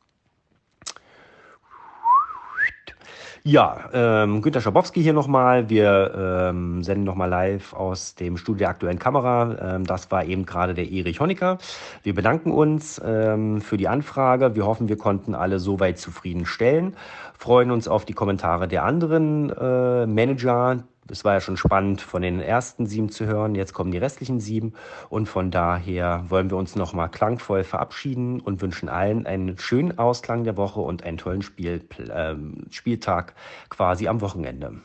[3.47, 5.69] Ja, ähm, Günter Schabowski hier nochmal.
[5.69, 9.75] Wir ähm, senden nochmal live aus dem Studio der aktuellen Kamera.
[9.77, 11.59] Ähm, das war eben gerade der Erich Honecker.
[12.03, 14.55] Wir bedanken uns ähm, für die Anfrage.
[14.55, 16.97] Wir hoffen, wir konnten alle soweit zufriedenstellen.
[17.39, 22.23] Freuen uns auf die Kommentare der anderen äh, Manager, es war ja schon spannend, von
[22.23, 23.55] den ersten sieben zu hören.
[23.55, 24.73] Jetzt kommen die restlichen sieben.
[25.11, 30.45] Und von daher wollen wir uns nochmal klangvoll verabschieden und wünschen allen einen schönen Ausklang
[30.45, 32.35] der Woche und einen tollen Spiel, äh,
[32.71, 33.35] Spieltag
[33.69, 34.81] quasi am Wochenende.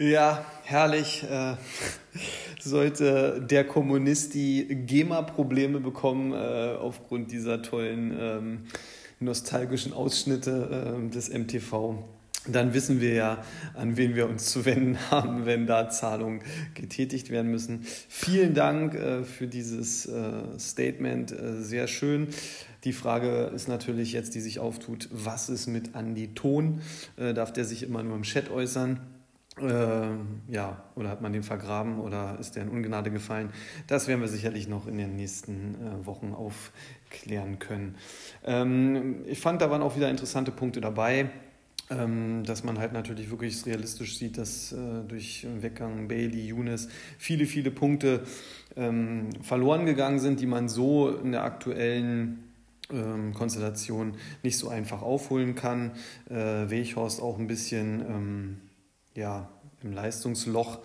[0.00, 1.24] Ja, herrlich.
[1.28, 1.56] Äh,
[2.60, 8.58] sollte der Kommunist die GEMA-Probleme bekommen äh, aufgrund dieser tollen ähm,
[9.18, 11.96] nostalgischen Ausschnitte äh, des MTV.
[12.46, 16.42] dann wissen wir ja, an wen wir uns zu wenden haben, wenn da Zahlungen
[16.74, 17.84] getätigt werden müssen.
[18.08, 20.08] Vielen Dank äh, für dieses
[20.60, 22.28] Statement, sehr schön.
[22.84, 26.82] Die Frage ist natürlich jetzt, die sich auftut, was ist mit Andi Ton?
[27.16, 29.00] Darf der sich immer nur im Chat äußern?
[29.60, 33.50] Äh, ja, oder hat man den vergraben oder ist der in Ungnade gefallen?
[33.86, 37.96] Das werden wir sicherlich noch in den nächsten äh, Wochen aufklären können.
[38.44, 41.30] Ähm, ich fand, da waren auch wieder interessante Punkte dabei.
[41.90, 44.76] Ähm, dass man halt natürlich wirklich realistisch sieht, dass äh,
[45.08, 48.24] durch Weggang Bailey, Younes viele, viele Punkte
[48.76, 52.44] ähm, verloren gegangen sind, die man so in der aktuellen
[52.90, 55.92] ähm, Konstellation nicht so einfach aufholen kann.
[56.28, 58.56] Äh, Weghorst auch ein bisschen ähm,
[59.18, 59.48] ja,
[59.82, 60.78] im Leistungsloch.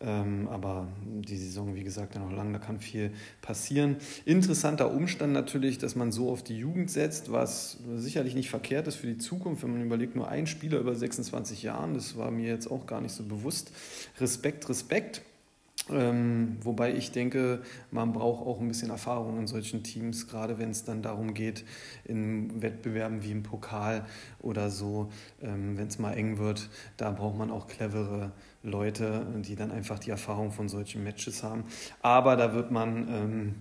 [0.00, 3.10] Ähm, aber die Saison, wie gesagt, ja noch lang, da kann viel
[3.42, 3.96] passieren.
[4.24, 8.94] Interessanter Umstand natürlich, dass man so auf die Jugend setzt, was sicherlich nicht verkehrt ist
[8.94, 12.46] für die Zukunft, wenn man überlegt, nur ein Spieler über 26 Jahren, das war mir
[12.46, 13.72] jetzt auch gar nicht so bewusst.
[14.20, 15.22] Respekt, Respekt.
[15.90, 20.70] Ähm, wobei ich denke, man braucht auch ein bisschen Erfahrung in solchen Teams, gerade wenn
[20.70, 21.64] es dann darum geht,
[22.04, 24.04] in Wettbewerben wie im Pokal
[24.40, 29.56] oder so, ähm, wenn es mal eng wird, da braucht man auch clevere Leute, die
[29.56, 31.64] dann einfach die Erfahrung von solchen Matches haben.
[32.02, 33.54] Aber da wird man ähm,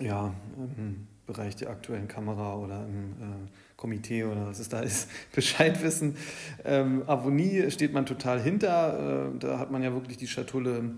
[0.00, 0.34] ja,
[0.76, 5.82] im Bereich der aktuellen Kamera oder im äh, Komitee oder was es da ist, Bescheid
[5.82, 6.16] wissen.
[6.64, 9.32] Ähm, Avonie steht man total hinter.
[9.34, 10.92] Äh, da hat man ja wirklich die Schatulle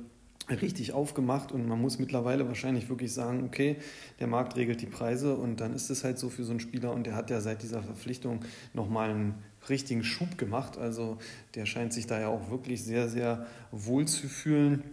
[0.48, 3.76] richtig aufgemacht und man muss mittlerweile wahrscheinlich wirklich sagen, okay,
[4.20, 6.92] der Markt regelt die Preise und dann ist es halt so für so einen Spieler
[6.92, 8.40] und der hat ja seit dieser Verpflichtung
[8.72, 9.34] nochmal einen
[9.68, 10.78] richtigen Schub gemacht.
[10.78, 11.18] Also
[11.54, 14.84] der scheint sich da ja auch wirklich sehr, sehr wohl zu fühlen.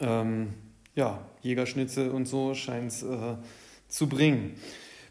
[0.00, 0.54] Ähm,
[0.94, 3.36] ja, Jägerschnitze und so scheint es äh,
[3.88, 4.54] zu bringen.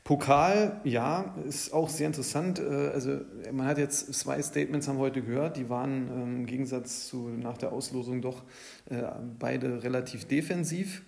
[0.05, 2.59] Pokal, ja, ist auch sehr interessant.
[2.59, 6.45] Äh, also man hat jetzt zwei Statements haben wir heute gehört, die waren ähm, im
[6.45, 8.43] Gegensatz zu nach der Auslosung doch
[8.87, 9.01] äh,
[9.39, 11.01] beide relativ defensiv.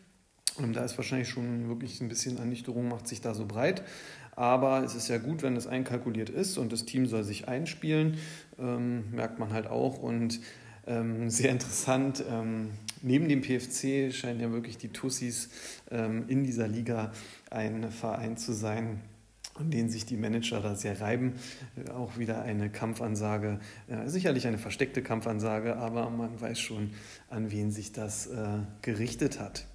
[0.74, 3.84] Da ist wahrscheinlich schon wirklich ein bisschen Ernüchterung, macht sich da so breit.
[4.36, 8.18] Aber es ist ja gut, wenn es einkalkuliert ist und das Team soll sich einspielen,
[8.58, 10.00] ähm, merkt man halt auch.
[10.00, 10.40] Und
[10.88, 12.24] ähm, sehr interessant,
[13.04, 15.50] neben dem PFC scheinen ja wirklich die Tussis
[15.92, 17.12] in dieser Liga
[17.50, 19.02] ein Verein zu sein,
[19.56, 21.34] an denen sich die Manager da sehr reiben.
[21.76, 26.92] Äh, auch wieder eine Kampfansage, äh, sicherlich eine versteckte Kampfansage, aber man weiß schon,
[27.30, 29.66] an wen sich das äh, gerichtet hat.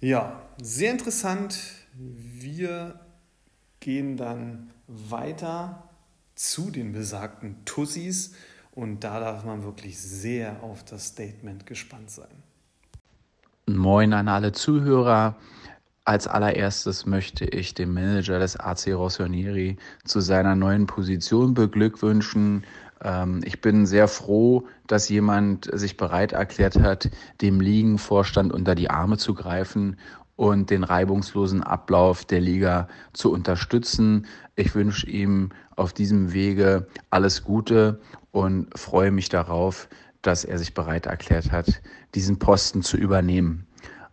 [0.00, 1.58] Ja, sehr interessant.
[1.94, 3.00] Wir
[3.80, 5.88] gehen dann weiter
[6.34, 8.32] zu den besagten Tussis
[8.72, 12.42] und da darf man wirklich sehr auf das Statement gespannt sein.
[13.66, 15.36] Moin an alle Zuhörer.
[16.08, 22.64] Als allererstes möchte ich dem Manager des AC Rossonieri zu seiner neuen Position beglückwünschen.
[23.02, 27.10] Ähm, ich bin sehr froh, dass jemand sich bereit erklärt hat,
[27.42, 29.98] dem Ligenvorstand unter die Arme zu greifen
[30.36, 34.26] und den reibungslosen Ablauf der Liga zu unterstützen.
[34.56, 39.90] Ich wünsche ihm auf diesem Wege alles Gute und freue mich darauf,
[40.22, 41.82] dass er sich bereit erklärt hat,
[42.14, 43.67] diesen Posten zu übernehmen.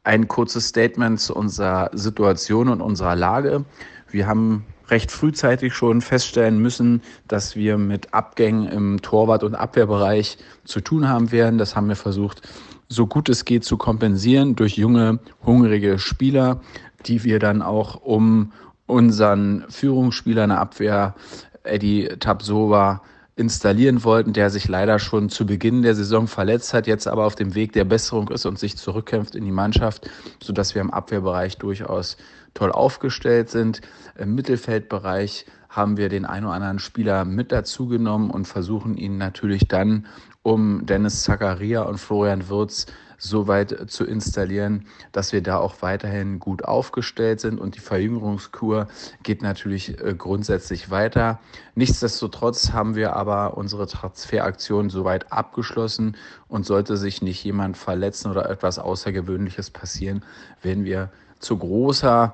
[0.06, 3.66] Ein kurzes Statement zu unserer Situation und unserer Lage.
[4.10, 10.38] Wir haben recht frühzeitig schon feststellen müssen, dass wir mit Abgängen im Torwart- und Abwehrbereich
[10.64, 11.58] zu tun haben werden.
[11.58, 12.48] Das haben wir versucht,
[12.88, 16.62] so gut es geht zu kompensieren durch junge, hungrige Spieler,
[17.08, 18.52] die wir dann auch um
[18.86, 21.16] unseren Führungsspieler in der Abwehr,
[21.64, 23.02] Eddie Tabsova,
[23.36, 27.36] installieren wollten, der sich leider schon zu Beginn der Saison verletzt hat, jetzt aber auf
[27.36, 30.10] dem Weg der Besserung ist und sich zurückkämpft in die Mannschaft,
[30.42, 32.16] sodass wir im Abwehrbereich durchaus
[32.54, 33.82] toll aufgestellt sind.
[34.18, 39.18] Im Mittelfeldbereich haben wir den einen oder anderen Spieler mit dazu genommen und versuchen ihn
[39.18, 40.06] natürlich dann
[40.42, 42.86] um Dennis Zakaria und Florian Würz
[43.18, 48.88] so weit zu installieren, dass wir da auch weiterhin gut aufgestellt sind und die Verjüngerungskur
[49.24, 51.40] geht natürlich äh, grundsätzlich weiter.
[51.76, 56.16] Nichtsdestotrotz haben wir aber unsere Transferaktion soweit abgeschlossen
[56.48, 60.24] und sollte sich nicht jemand verletzen oder etwas Außergewöhnliches passieren,
[60.62, 62.34] werden wir zu großer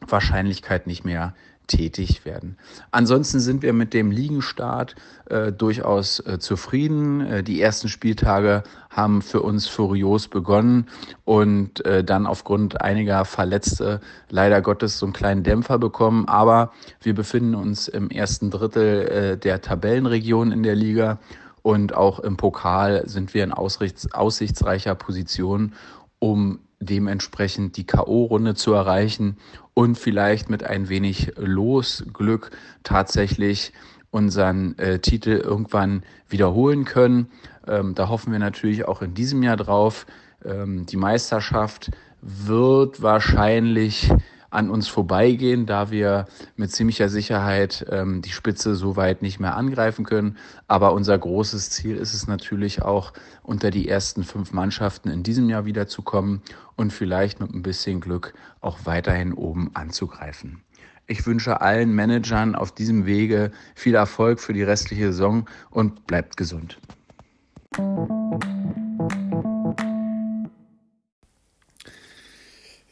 [0.00, 1.34] Wahrscheinlichkeit nicht mehr
[1.66, 2.56] tätig werden.
[2.90, 4.94] Ansonsten sind wir mit dem Ligenstart
[5.26, 7.20] äh, durchaus äh, zufrieden.
[7.20, 10.86] Äh, die ersten Spieltage haben für uns furios begonnen
[11.24, 16.28] und äh, dann aufgrund einiger Verletzte leider Gottes so einen kleinen Dämpfer bekommen.
[16.28, 21.18] Aber wir befinden uns im ersten Drittel äh, der Tabellenregion in der Liga
[21.62, 25.72] und auch im Pokal sind wir in aussichtsreicher Position,
[26.18, 29.36] um dementsprechend die K.O.-Runde zu erreichen
[29.74, 32.50] und vielleicht mit ein wenig Losglück
[32.82, 33.72] tatsächlich
[34.10, 37.28] unseren äh, Titel irgendwann wiederholen können.
[37.66, 40.06] Ähm, da hoffen wir natürlich auch in diesem Jahr drauf.
[40.44, 44.10] Ähm, die Meisterschaft wird wahrscheinlich
[44.54, 49.56] an uns vorbeigehen, da wir mit ziemlicher Sicherheit ähm, die Spitze so weit nicht mehr
[49.56, 50.36] angreifen können.
[50.68, 53.12] Aber unser großes Ziel ist es natürlich auch,
[53.42, 56.42] unter die ersten fünf Mannschaften in diesem Jahr wiederzukommen
[56.76, 60.62] und vielleicht mit ein bisschen Glück auch weiterhin oben anzugreifen.
[61.06, 66.38] Ich wünsche allen Managern auf diesem Wege viel Erfolg für die restliche Saison und bleibt
[66.38, 66.78] gesund.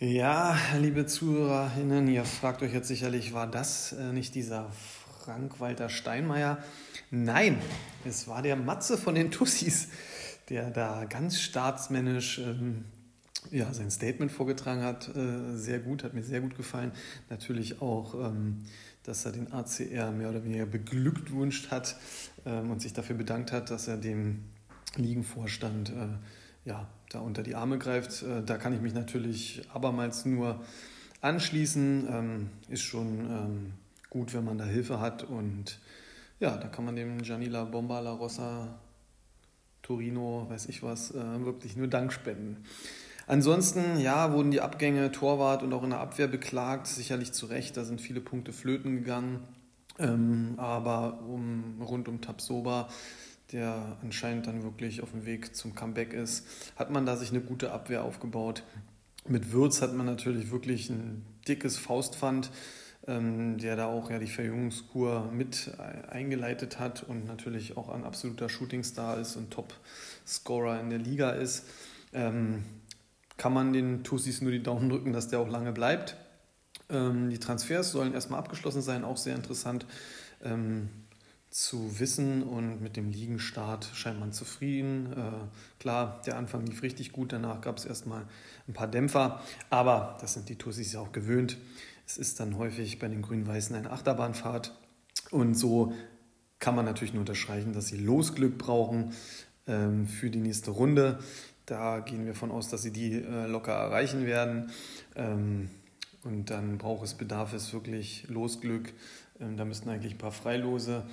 [0.05, 4.69] Ja, liebe ZuhörerInnen, ihr fragt euch jetzt sicherlich, war das äh, nicht dieser
[5.21, 6.59] Frank-Walter Steinmeier?
[7.13, 7.57] Nein,
[8.05, 9.91] es war der Matze von den Tussis,
[10.49, 12.87] der da ganz staatsmännisch ähm,
[13.53, 15.15] ja, sein Statement vorgetragen hat.
[15.15, 16.91] Äh, sehr gut, hat mir sehr gut gefallen.
[17.31, 18.65] Natürlich auch, ähm,
[19.05, 21.95] dass er den ACR mehr oder weniger beglückwünscht hat
[22.45, 24.47] ähm, und sich dafür bedankt hat, dass er dem
[24.97, 26.09] Ligenvorstand äh,
[26.69, 28.23] ja, da unter die Arme greift.
[28.23, 30.61] Äh, da kann ich mich natürlich abermals nur
[31.21, 32.09] anschließen.
[32.11, 33.73] Ähm, ist schon ähm,
[34.11, 35.25] gut, wenn man da Hilfe hat.
[35.25, 35.79] Und
[36.41, 38.79] ja, da kann man dem Janila Bomba La Rossa
[39.83, 42.65] Torino, weiß ich was, äh, wirklich nur Dank spenden.
[43.27, 47.77] Ansonsten, ja, wurden die Abgänge Torwart und auch in der Abwehr beklagt, sicherlich zu Recht,
[47.77, 49.41] da sind viele Punkte flöten gegangen.
[49.99, 52.89] Ähm, aber um, rund um Tabsoba
[53.53, 57.41] der anscheinend dann wirklich auf dem Weg zum Comeback ist, hat man da sich eine
[57.41, 58.65] gute Abwehr aufgebaut.
[59.27, 62.51] Mit Würz hat man natürlich wirklich ein dickes Faustpfand,
[63.07, 65.73] ähm, der da auch ja die Verjüngungskur mit
[66.09, 71.67] eingeleitet hat und natürlich auch ein absoluter Shootingstar ist und Top-Scorer in der Liga ist.
[72.13, 72.65] Ähm,
[73.37, 76.17] kann man den Tussis nur die Daumen drücken, dass der auch lange bleibt.
[76.91, 79.87] Ähm, die Transfers sollen erstmal abgeschlossen sein, auch sehr interessant.
[80.43, 80.91] Ähm,
[81.53, 85.13] zu wissen und mit dem Liegenstart scheint man zufrieden.
[85.13, 88.27] Äh, klar, der Anfang lief richtig gut, danach gab es erstmal
[88.67, 91.59] ein paar Dämpfer, aber das sind die Tussis ja auch gewöhnt.
[92.07, 94.75] Es ist dann häufig bei den Grün-Weißen eine Achterbahnfahrt
[95.31, 95.93] und so
[96.59, 99.13] kann man natürlich nur unterstreichen, dass sie Losglück brauchen
[99.67, 101.19] ähm, für die nächste Runde.
[101.67, 104.71] Da gehen wir von aus, dass sie die äh, locker erreichen werden.
[105.17, 105.69] Ähm,
[106.25, 108.93] und dann braucht es, bedarf es wirklich Losglück.
[109.39, 111.05] Ähm, da müssten eigentlich ein paar Freilose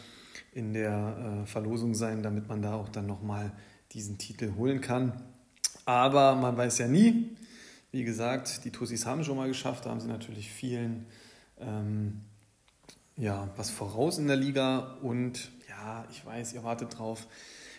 [0.52, 3.52] in der äh, Verlosung sein, damit man da auch dann nochmal
[3.92, 5.24] diesen Titel holen kann.
[5.86, 7.36] Aber man weiß ja nie.
[7.92, 11.08] Wie gesagt, die Tussis haben schon mal geschafft, da haben sie natürlich vielen
[11.60, 12.22] ähm,
[13.20, 14.98] ja, was voraus in der Liga.
[15.02, 17.28] Und ja, ich weiß, ihr wartet drauf.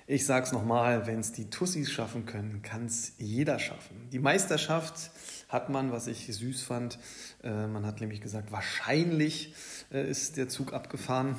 [0.06, 4.09] Ich sage es nochmal, wenn es die Tussis schaffen können, kann es jeder schaffen.
[4.12, 5.11] Die Meisterschaft
[5.48, 6.98] hat man, was ich süß fand,
[7.42, 9.54] äh, man hat nämlich gesagt, wahrscheinlich
[9.92, 11.37] äh, ist der Zug abgefahren.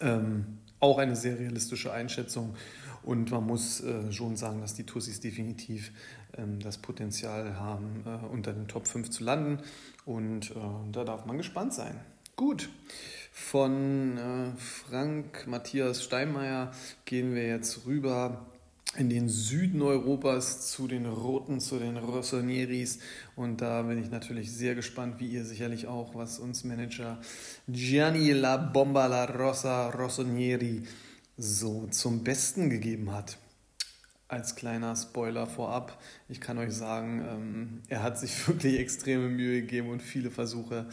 [0.00, 2.54] Ähm, auch eine sehr realistische Einschätzung.
[3.02, 5.92] Und man muss äh, schon sagen, dass die Tussis definitiv
[6.36, 9.62] ähm, das Potenzial haben, äh, unter den Top 5 zu landen.
[10.04, 10.54] Und äh,
[10.92, 12.00] da darf man gespannt sein.
[12.34, 12.68] Gut,
[13.32, 16.72] von äh, Frank Matthias Steinmeier
[17.04, 18.46] gehen wir jetzt rüber
[18.98, 22.98] in den Süden Europas zu den Roten, zu den Rossonieris.
[23.34, 27.18] Und da bin ich natürlich sehr gespannt, wie ihr sicherlich auch, was uns Manager
[27.68, 30.82] Gianni La Bomba La Rossa Rossonieri
[31.36, 33.38] so zum Besten gegeben hat.
[34.28, 39.60] Als kleiner Spoiler vorab, ich kann euch sagen, ähm, er hat sich wirklich extreme Mühe
[39.60, 40.86] gegeben und viele Versuche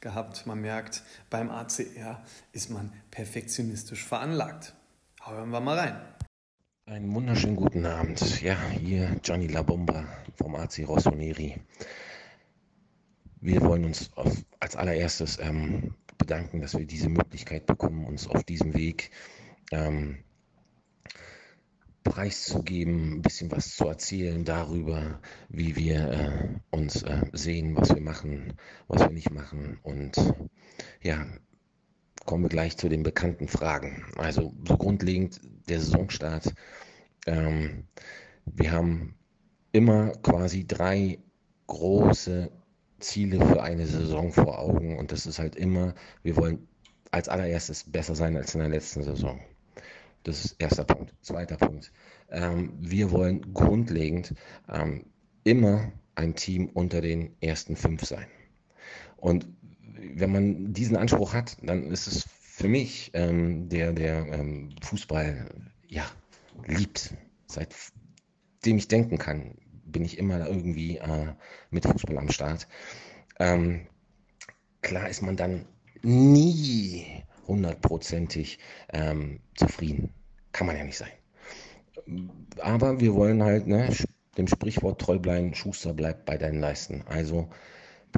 [0.00, 0.46] gehabt.
[0.46, 4.74] Man merkt, beim ACR ist man perfektionistisch veranlagt.
[5.22, 6.17] Hören wir mal rein.
[6.88, 8.40] Einen wunderschönen guten Abend.
[8.40, 11.60] Ja, hier Gianni La Bomba vom AC Rossoneri.
[13.42, 18.42] Wir wollen uns auf, als allererstes ähm, bedanken, dass wir diese Möglichkeit bekommen, uns auf
[18.42, 19.10] diesem Weg
[19.70, 20.20] ähm,
[22.04, 25.20] preiszugeben, ein bisschen was zu erzählen darüber,
[25.50, 28.54] wie wir äh, uns äh, sehen, was wir machen,
[28.86, 29.78] was wir nicht machen.
[29.82, 30.16] Und
[31.02, 31.26] ja,
[32.24, 34.06] kommen wir gleich zu den bekannten Fragen.
[34.16, 36.52] Also so grundlegend der Saisonstart.
[37.26, 37.84] Ähm,
[38.44, 39.14] wir haben
[39.72, 41.18] immer quasi drei
[41.66, 42.50] große
[43.00, 46.66] Ziele für eine Saison vor Augen und das ist halt immer, wir wollen
[47.10, 49.40] als allererstes besser sein als in der letzten Saison.
[50.24, 51.14] Das ist erster Punkt.
[51.22, 51.92] Zweiter Punkt.
[52.30, 54.34] Ähm, wir wollen grundlegend
[54.68, 55.06] ähm,
[55.44, 58.26] immer ein Team unter den ersten fünf sein.
[59.16, 59.46] Und
[59.96, 62.28] wenn man diesen Anspruch hat, dann ist es
[62.58, 65.48] für mich, ähm, der, der ähm, Fußball
[65.86, 66.04] ja,
[66.66, 67.14] liebt.
[67.46, 69.54] Seitdem ich denken kann,
[69.84, 71.34] bin ich immer irgendwie äh,
[71.70, 72.66] mit Fußball am Start.
[73.38, 73.86] Ähm,
[74.82, 75.66] klar ist man dann
[76.02, 78.58] nie hundertprozentig
[78.92, 80.12] ähm, zufrieden.
[80.50, 81.12] Kann man ja nicht sein.
[82.60, 83.88] Aber wir wollen halt ne,
[84.36, 87.04] dem Sprichwort treu bleiben, Schuster bleibt bei deinen Leisten.
[87.06, 87.48] Also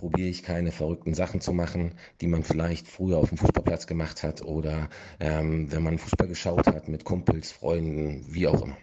[0.00, 1.92] probiere ich keine verrückten Sachen zu machen,
[2.22, 4.88] die man vielleicht früher auf dem Fußballplatz gemacht hat oder
[5.20, 8.78] ähm, wenn man Fußball geschaut hat mit Kumpels, Freunden, wie auch immer.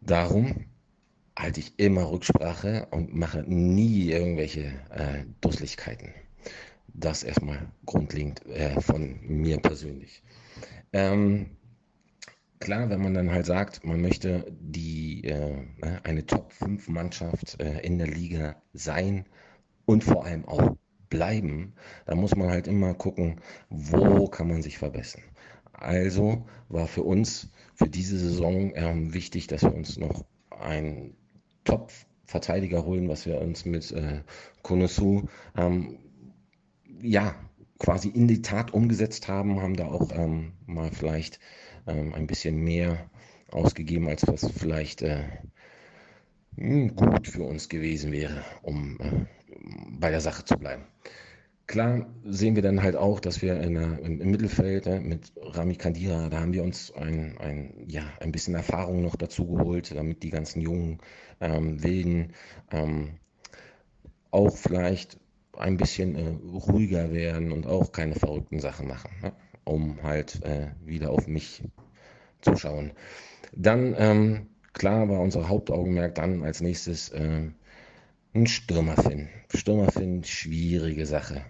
[0.00, 0.64] Darum
[1.38, 6.14] halte ich immer Rücksprache und mache nie irgendwelche äh, Dusseligkeiten.
[6.88, 10.22] Das erstmal grundlegend äh, von mir persönlich.
[10.94, 11.50] Ähm,
[12.60, 17.98] klar, wenn man dann halt sagt, man möchte die, äh, ne, eine Top-5-Mannschaft äh, in
[17.98, 19.26] der Liga sein
[19.84, 20.76] und vor allem auch
[21.08, 21.74] bleiben,
[22.06, 25.22] dann muss man halt immer gucken, wo kann man sich verbessern.
[25.72, 31.14] Also war für uns für diese Saison ähm, wichtig, dass wir uns noch ein
[31.64, 34.22] Top-Verteidiger holen, was wir uns mit äh,
[34.62, 35.98] Konosu ähm,
[37.00, 37.34] ja
[37.78, 41.38] quasi in die Tat umgesetzt haben, haben da auch ähm, mal vielleicht
[41.86, 43.10] ähm, ein bisschen mehr
[43.50, 45.24] ausgegeben, als was vielleicht äh,
[46.56, 49.26] hm, gut für uns gewesen wäre, um äh,
[49.98, 50.84] bei der Sache zu bleiben.
[51.66, 55.74] Klar sehen wir dann halt auch, dass wir der, im, im, Mittelfeld äh, mit Rami
[55.74, 60.22] Kandira, da haben wir uns ein, ein, ja, ein bisschen Erfahrung noch dazu geholt, damit
[60.22, 60.98] die ganzen jungen
[61.40, 62.32] ähm, Wilden
[62.70, 63.18] ähm,
[64.30, 65.18] auch vielleicht
[65.56, 69.32] ein bisschen äh, ruhiger werden und auch keine verrückten Sachen machen, ne?
[69.66, 71.62] Um halt äh, wieder auf mich
[72.40, 72.92] zu schauen.
[73.52, 77.50] Dann, ähm, klar war unser Hauptaugenmerk dann als nächstes äh,
[78.34, 79.28] ein Stürmer finden.
[79.54, 81.44] Stürmer finden, schwierige Sache.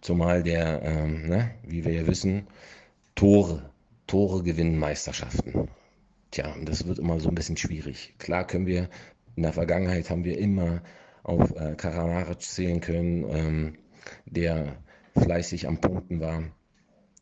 [0.00, 2.46] Zumal der, ähm, ne, wie wir ja wissen,
[3.14, 3.70] Tore,
[4.06, 5.68] Tore gewinnen Meisterschaften.
[6.30, 8.14] Tja, das wird immer so ein bisschen schwierig.
[8.18, 8.88] Klar können wir,
[9.34, 10.82] in der Vergangenheit haben wir immer
[11.24, 13.78] auf äh, Karamaric zählen können, ähm,
[14.26, 14.76] der
[15.16, 16.44] fleißig am Punkten war.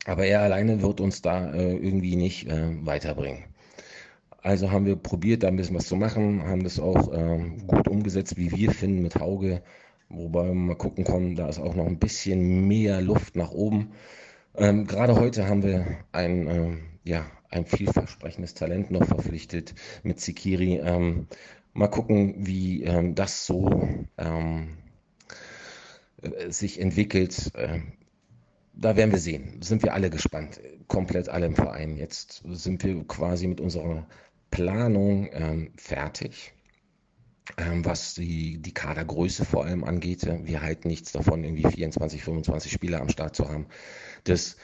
[0.05, 3.43] Aber er alleine wird uns da äh, irgendwie nicht äh, weiterbringen.
[4.41, 7.87] Also haben wir probiert, da ein bisschen was zu machen, haben das auch ähm, gut
[7.87, 9.61] umgesetzt, wie wir finden, mit Hauge
[10.09, 13.91] Wobei wir mal gucken kommen, da ist auch noch ein bisschen mehr Luft nach oben.
[14.55, 20.77] Ähm, gerade heute haben wir ein, ähm, ja, ein vielversprechendes Talent noch verpflichtet mit Sikiri.
[20.77, 21.27] Ähm,
[21.73, 24.77] mal gucken, wie ähm, das so ähm,
[26.21, 27.51] äh, sich entwickelt.
[28.77, 29.61] Ähm, da werden wir sehen.
[29.61, 30.59] Sind wir alle gespannt.
[30.87, 31.97] Komplett alle im Verein.
[31.97, 34.07] Jetzt sind wir quasi mit unserer
[34.51, 35.29] Planung
[35.75, 36.53] fertig
[37.57, 40.25] ähm, was die, die Kadergröße vor allem angeht.
[40.43, 43.67] Wir halten nichts davon, irgendwie 24, 25 Spieler am Start zu haben.
[44.25, 44.57] Das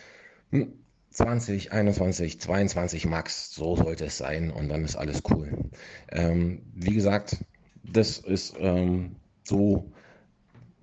[1.11, 5.69] 20, 21, 22 Max, so sollte es sein und dann ist alles cool.
[6.11, 7.37] Ähm, wie gesagt,
[7.83, 9.91] das ist ähm, so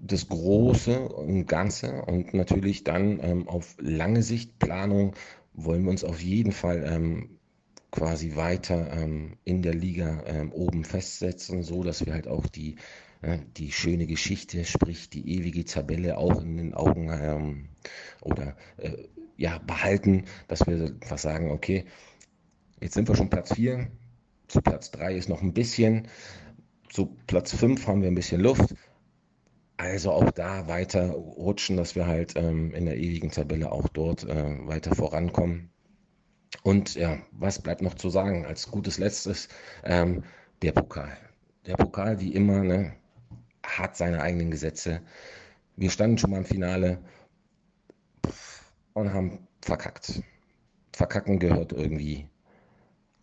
[0.01, 5.15] das Große und Ganze und natürlich dann ähm, auf lange Sicht Planung
[5.53, 7.39] wollen wir uns auf jeden Fall ähm,
[7.91, 12.77] quasi weiter ähm, in der Liga ähm, oben festsetzen, so dass wir halt auch die,
[13.21, 17.69] äh, die schöne Geschichte, sprich die ewige Tabelle auch in den Augen ähm,
[18.23, 21.85] oder äh, ja, behalten, dass wir was sagen, okay,
[22.81, 23.91] jetzt sind wir schon Platz 4,
[24.49, 26.09] zu Platz 3 ist noch ein bisschen,
[26.89, 28.75] zu Platz 5 haben wir ein bisschen Luft.
[29.81, 34.25] Also auch da weiter rutschen, dass wir halt ähm, in der ewigen Tabelle auch dort
[34.25, 35.71] äh, weiter vorankommen.
[36.63, 39.49] Und ja, was bleibt noch zu sagen als gutes Letztes?
[39.83, 40.23] Ähm,
[40.61, 41.17] der Pokal.
[41.65, 42.93] Der Pokal, wie immer, ne,
[43.65, 45.01] hat seine eigenen Gesetze.
[45.77, 46.99] Wir standen schon mal im Finale
[48.93, 50.23] und haben verkackt.
[50.93, 52.29] Verkacken gehört irgendwie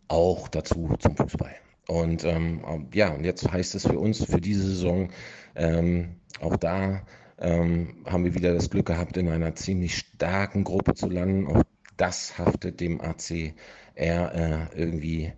[0.07, 1.55] auch dazu zum Fußball.
[1.87, 5.11] Und ähm, ja, und jetzt heißt es für uns, für diese Saison,
[5.55, 7.05] ähm, auch da
[7.39, 11.47] ähm, haben wir wieder das Glück gehabt, in einer ziemlich starken Gruppe zu landen.
[11.47, 11.63] Auch
[11.97, 13.53] das haftet dem ACR
[13.95, 15.33] äh, irgendwie äh,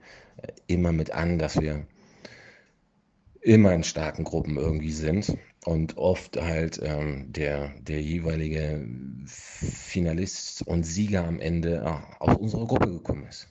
[0.67, 1.85] immer mit an, dass wir
[3.41, 8.85] immer in starken Gruppen irgendwie sind und oft halt ähm, der, der jeweilige
[9.25, 13.47] Finalist und Sieger am Ende äh, aus unserer Gruppe gekommen ist.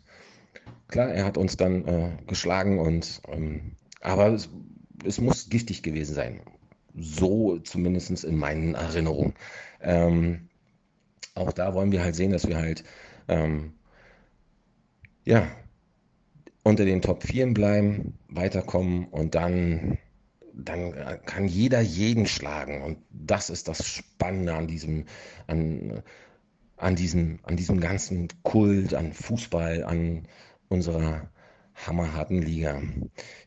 [0.88, 4.48] Klar, er hat uns dann äh, geschlagen und ähm, aber es,
[5.04, 6.40] es, muss giftig gewesen sein.
[7.00, 9.34] So zumindest in meinen Erinnerungen.
[9.80, 10.48] Ähm,
[11.34, 12.84] auch da wollen wir halt sehen, dass wir halt
[13.28, 13.74] ähm,
[15.24, 15.46] ja,
[16.62, 19.98] unter den Top 4 bleiben, weiterkommen und dann,
[20.54, 20.92] dann
[21.24, 22.82] kann jeder jeden schlagen.
[22.82, 25.04] Und das ist das Spannende an diesem,
[25.46, 26.02] an,
[26.76, 30.26] an diesem, an diesem ganzen Kult, an Fußball, an
[30.68, 31.30] unserer
[31.86, 32.82] hammerharten Liga.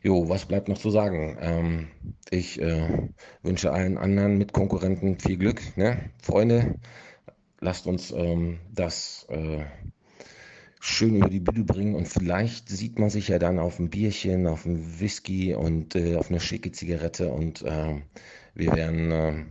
[0.02, 1.36] Jo, was bleibt noch zu sagen?
[1.40, 1.88] Ähm,
[2.30, 3.08] ich äh,
[3.42, 5.60] wünsche allen anderen Mitkonkurrenten viel Glück.
[5.76, 6.10] Ne?
[6.22, 6.78] Freunde,
[7.60, 9.64] lasst uns ähm, das äh,
[10.80, 14.46] schön über die Bühne bringen und vielleicht sieht man sich ja dann auf ein Bierchen,
[14.46, 18.02] auf ein Whisky und äh, auf eine schicke Zigarette und äh,
[18.54, 19.44] wir werden äh,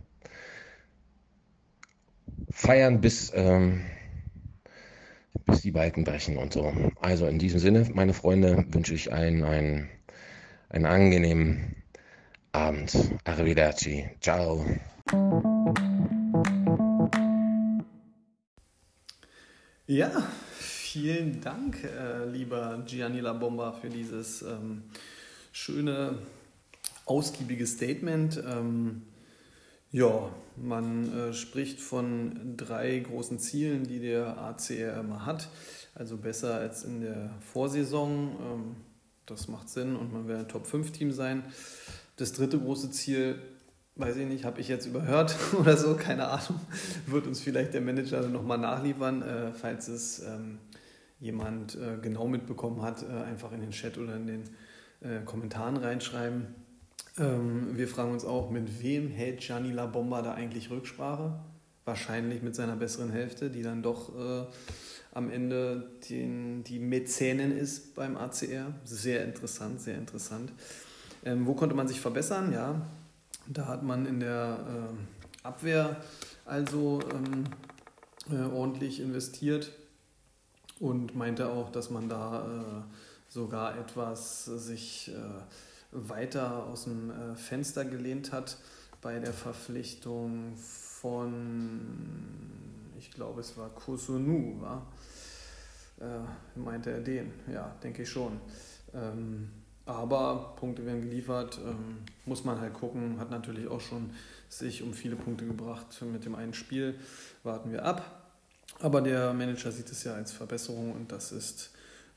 [2.50, 3.80] feiern bis, ähm,
[5.44, 6.72] bis die Balken brechen und so.
[7.00, 9.88] Also in diesem Sinne, meine Freunde, wünsche ich einen, einen,
[10.68, 11.76] einen angenehmen
[12.52, 12.96] Abend.
[13.24, 14.10] Arrivederci.
[14.20, 14.64] Ciao.
[19.86, 20.10] Ja,
[20.58, 24.84] vielen Dank, äh, lieber Gianni La Bomba, für dieses ähm,
[25.52, 26.18] schöne,
[27.04, 28.42] ausgiebige Statement.
[28.46, 29.02] Ähm,
[29.92, 35.48] ja, man äh, spricht von drei großen Zielen, die der ACR immer hat.
[35.94, 38.36] Also besser als in der Vorsaison.
[38.40, 38.76] Ähm,
[39.26, 41.44] das macht Sinn und man will ein Top-5-Team sein.
[42.16, 43.38] Das dritte große Ziel,
[43.96, 46.60] weiß ich nicht, habe ich jetzt überhört oder so, keine Ahnung,
[47.06, 50.58] wird uns vielleicht der Manager nochmal nachliefern, äh, falls es ähm,
[51.20, 54.42] jemand äh, genau mitbekommen hat, äh, einfach in den Chat oder in den
[55.00, 56.61] äh, Kommentaren reinschreiben.
[57.18, 61.34] Ähm, wir fragen uns auch, mit wem hält Gianni La Bomba da eigentlich Rücksprache?
[61.84, 64.46] Wahrscheinlich mit seiner besseren Hälfte, die dann doch äh,
[65.12, 68.72] am Ende den, die Mäzenin ist beim ACR.
[68.84, 70.52] Sehr interessant, sehr interessant.
[71.24, 72.52] Ähm, wo konnte man sich verbessern?
[72.52, 72.80] Ja,
[73.46, 75.96] da hat man in der äh, Abwehr
[76.44, 77.44] also ähm,
[78.30, 79.72] äh, ordentlich investiert
[80.80, 82.82] und meinte auch, dass man da äh,
[83.28, 85.42] sogar etwas sich äh,
[85.92, 88.56] weiter aus dem äh, Fenster gelehnt hat
[89.00, 91.80] bei der Verpflichtung von,
[92.98, 94.86] ich glaube es war Kusunu, war?
[96.00, 97.32] Äh, meinte er den?
[97.52, 98.40] Ja, denke ich schon.
[98.94, 99.50] Ähm,
[99.84, 104.10] aber Punkte werden geliefert, ähm, muss man halt gucken, hat natürlich auch schon
[104.48, 106.94] sich um viele Punkte gebracht mit dem einen Spiel,
[107.42, 108.30] warten wir ab.
[108.80, 111.70] Aber der Manager sieht es ja als Verbesserung und das ist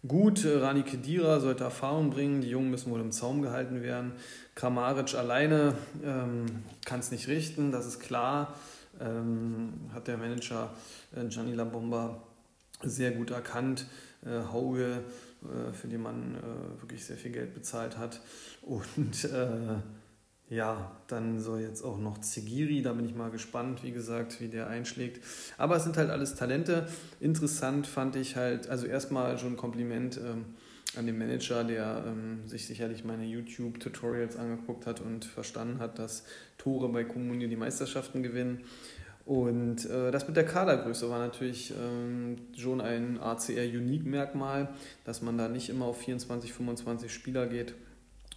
[0.08, 4.12] Gut, äh, Rani Kedira sollte Erfahrung bringen, die Jungen müssen wohl im Zaum gehalten werden.
[4.54, 6.46] Kramaric alleine ähm,
[6.86, 8.56] kann es nicht richten, das ist klar.
[9.00, 10.74] Ähm, hat der Manager
[11.16, 12.22] äh, Gianni Labomba
[12.84, 13.88] sehr gut erkannt.
[14.26, 15.02] Äh, Hauge,
[15.44, 18.22] äh, für den man äh, wirklich sehr viel Geld bezahlt hat.
[18.62, 19.78] Und äh,
[20.50, 24.48] ja, dann soll jetzt auch noch Zigiri, da bin ich mal gespannt, wie gesagt, wie
[24.48, 25.24] der einschlägt.
[25.58, 26.88] Aber es sind halt alles Talente.
[27.20, 30.46] Interessant fand ich halt, also erstmal schon ein Kompliment ähm,
[30.96, 36.26] an den Manager, der ähm, sich sicherlich meine YouTube-Tutorials angeguckt hat und verstanden hat, dass
[36.60, 38.62] Tore bei Kommune die Meisterschaften gewinnen.
[39.26, 44.70] Und äh, das mit der Kadergröße war natürlich ähm, schon ein ACR-Unique-Merkmal,
[45.06, 47.74] dass man da nicht immer auf 24, 25 Spieler geht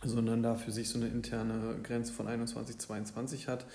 [0.04, 3.66] sondern da für sich so eine interne Grenze von 21, 22 hat.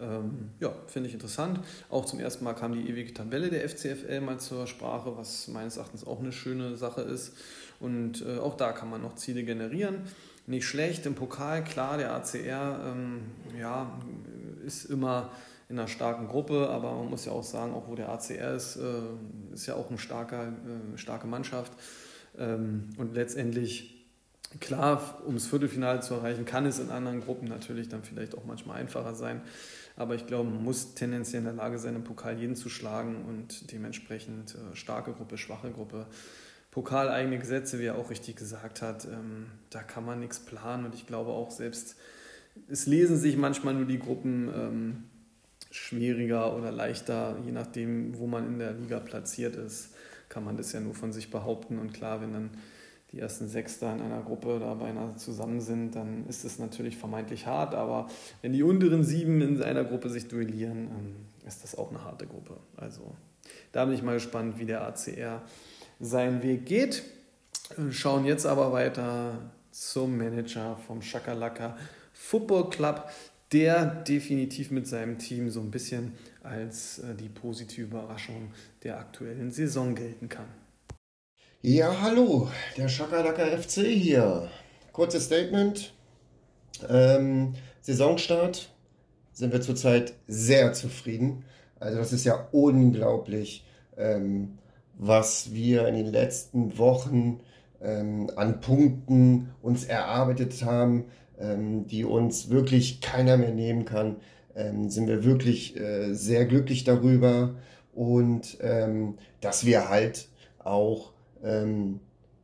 [0.00, 1.60] Ähm, ja, finde ich interessant.
[1.90, 5.76] Auch zum ersten Mal kam die ewige Tabelle der FCFL mal zur Sprache, was meines
[5.76, 7.34] Erachtens auch eine schöne Sache ist.
[7.78, 10.02] Und äh, auch da kann man noch Ziele generieren.
[10.46, 13.20] Nicht schlecht im Pokal, klar, der ACR ähm,
[13.58, 13.98] ja,
[14.66, 15.30] ist immer
[15.68, 18.76] in einer starken Gruppe, aber man muss ja auch sagen, auch wo der ACR ist,
[18.76, 21.72] äh, ist ja auch eine starke, äh, starke Mannschaft.
[22.38, 24.01] Ähm, und letztendlich
[24.60, 28.44] Klar, um das Viertelfinale zu erreichen, kann es in anderen Gruppen natürlich dann vielleicht auch
[28.44, 29.40] manchmal einfacher sein.
[29.96, 33.24] Aber ich glaube, man muss tendenziell in der Lage sein, im Pokal jeden zu schlagen
[33.28, 36.06] und dementsprechend äh, starke Gruppe, schwache Gruppe.
[36.70, 40.86] Pokal eigene Gesetze, wie er auch richtig gesagt hat, ähm, da kann man nichts planen
[40.86, 41.96] und ich glaube auch selbst,
[42.68, 45.04] es lesen sich manchmal nur die Gruppen ähm,
[45.70, 49.90] schwieriger oder leichter, je nachdem, wo man in der Liga platziert ist,
[50.30, 52.50] kann man das ja nur von sich behaupten und klar, wenn dann
[53.12, 56.96] die ersten sechs da in einer Gruppe da beinahe zusammen sind, dann ist es natürlich
[56.96, 58.08] vermeintlich hart, aber
[58.40, 62.26] wenn die unteren sieben in einer Gruppe sich duellieren, ähm, ist das auch eine harte
[62.26, 62.56] Gruppe.
[62.76, 63.14] Also
[63.72, 65.42] da bin ich mal gespannt, wie der ACR
[66.00, 67.02] seinen Weg geht.
[67.90, 69.38] Schauen jetzt aber weiter
[69.70, 71.76] zum Manager vom Shakalaka
[72.12, 73.10] Football Club,
[73.52, 78.52] der definitiv mit seinem Team so ein bisschen als äh, die positive Überraschung
[78.82, 80.61] der aktuellen Saison gelten kann.
[81.64, 84.48] Ja, hallo, der Schakalaka FC hier.
[84.92, 85.94] Kurzes Statement.
[86.88, 88.74] Ähm, Saisonstart
[89.32, 91.44] sind wir zurzeit sehr zufrieden.
[91.78, 93.64] Also das ist ja unglaublich,
[93.96, 94.58] ähm,
[94.98, 97.38] was wir in den letzten Wochen
[97.80, 101.04] ähm, an Punkten uns erarbeitet haben,
[101.38, 104.16] ähm, die uns wirklich keiner mehr nehmen kann.
[104.56, 107.54] Ähm, sind wir wirklich äh, sehr glücklich darüber
[107.94, 110.26] und ähm, dass wir halt
[110.58, 111.12] auch
[111.42, 112.00] ähm,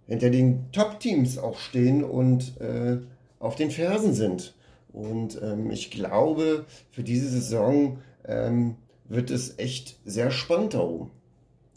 [0.07, 2.99] hinter den Top-Teams auch stehen und äh,
[3.39, 4.55] auf den Fersen sind.
[4.93, 8.77] Und ähm, ich glaube, für diese Saison ähm,
[9.09, 11.11] wird es echt sehr spannend da oben.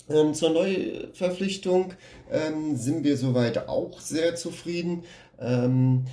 [0.10, 1.94] Ähm, zur Neuverpflichtung
[2.32, 5.04] ähm, sind wir soweit auch sehr zufrieden.
[5.40, 6.06] Ähm,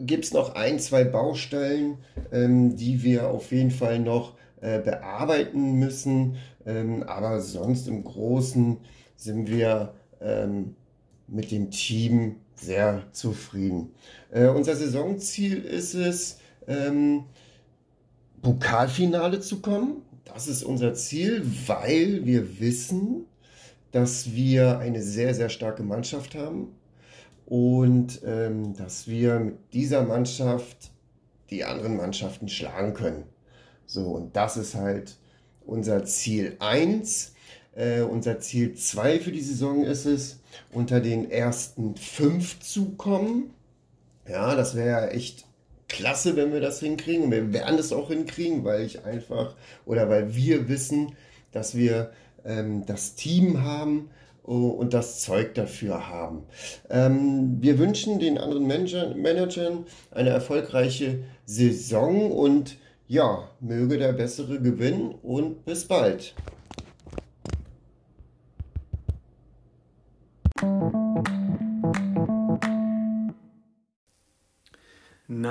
[0.00, 1.98] Gibt es noch ein, zwei Baustellen,
[2.30, 6.36] ähm, die wir auf jeden Fall noch äh, bearbeiten müssen.
[6.64, 8.76] Aber sonst im Großen
[9.16, 10.74] sind wir ähm,
[11.28, 13.92] mit dem Team sehr zufrieden.
[14.30, 17.24] Äh, unser Saisonziel ist es, ähm,
[18.42, 20.02] Pokalfinale zu kommen.
[20.24, 23.26] Das ist unser Ziel, weil wir wissen,
[23.92, 26.74] dass wir eine sehr, sehr starke Mannschaft haben
[27.46, 30.90] und ähm, dass wir mit dieser Mannschaft
[31.50, 33.24] die anderen Mannschaften schlagen können.
[33.86, 35.16] So, und das ist halt
[35.66, 37.31] unser Ziel 1.
[37.74, 40.40] Äh, unser Ziel 2 für die Saison ist es,
[40.72, 43.50] unter den ersten fünf zu kommen.
[44.28, 45.44] Ja, das wäre echt
[45.88, 47.24] klasse, wenn wir das hinkriegen.
[47.24, 49.54] Und wir werden das auch hinkriegen, weil ich einfach
[49.86, 51.14] oder weil wir wissen,
[51.52, 52.12] dass wir
[52.44, 54.10] ähm, das Team haben
[54.44, 56.42] oh, und das Zeug dafür haben.
[56.90, 62.76] Ähm, wir wünschen den anderen Manager, Managern eine erfolgreiche Saison und
[63.08, 66.34] ja, möge der Bessere gewinnen und bis bald.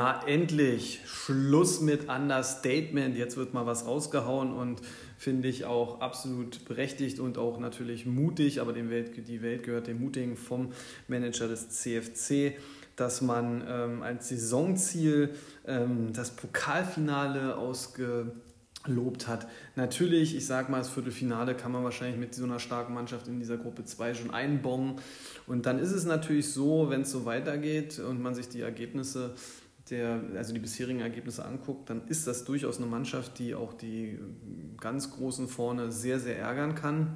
[0.04, 3.16] Na endlich, Schluss mit Understatement.
[3.16, 4.82] Jetzt wird mal was rausgehauen und
[5.16, 10.00] finde ich auch absolut berechtigt und auch natürlich mutig, aber Welt, die Welt gehört dem
[10.00, 10.72] Mutigen vom
[11.08, 12.54] Manager des CFC
[12.96, 15.36] dass man ähm, als Saisonziel
[15.66, 19.48] ähm, das Pokalfinale ausgelobt hat.
[19.76, 23.40] Natürlich, ich sage mal, das Viertelfinale kann man wahrscheinlich mit so einer starken Mannschaft in
[23.40, 24.96] dieser Gruppe 2 schon einbongen.
[25.48, 29.36] Und dann ist es natürlich so, wenn es so weitergeht und man sich die Ergebnisse
[29.90, 34.20] der, also die bisherigen Ergebnisse anguckt, dann ist das durchaus eine Mannschaft, die auch die
[34.80, 37.16] ganz Großen vorne sehr, sehr ärgern kann.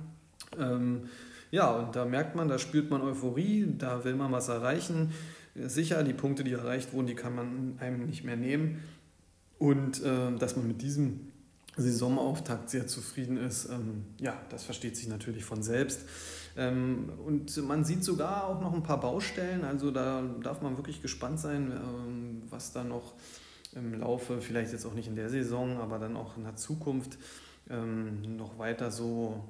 [0.60, 1.10] Ähm,
[1.52, 5.12] ja, und da merkt man, da spürt man Euphorie, da will man was erreichen
[5.56, 8.84] sicher, die Punkte, die erreicht wurden, die kann man einem nicht mehr nehmen.
[9.58, 11.32] Und äh, dass man mit diesem
[11.78, 16.02] Saisonauftakt sehr zufrieden ist, ähm, ja, das versteht sich natürlich von selbst.
[16.58, 21.02] Ähm, und man sieht sogar auch noch ein paar Baustellen, also da darf man wirklich
[21.02, 23.14] gespannt sein, ähm, was da noch
[23.74, 27.18] im Laufe, vielleicht jetzt auch nicht in der Saison, aber dann auch in der Zukunft
[27.70, 29.44] ähm, noch weiter so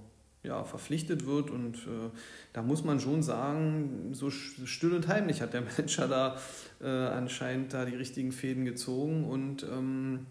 [0.44, 1.50] ja, verpflichtet wird.
[1.52, 2.10] Und äh,
[2.54, 6.38] da muss man schon sagen, so still und heimlich hat der Manager da
[6.82, 10.26] äh, anscheinend da die richtigen Fäden gezogen und ähm,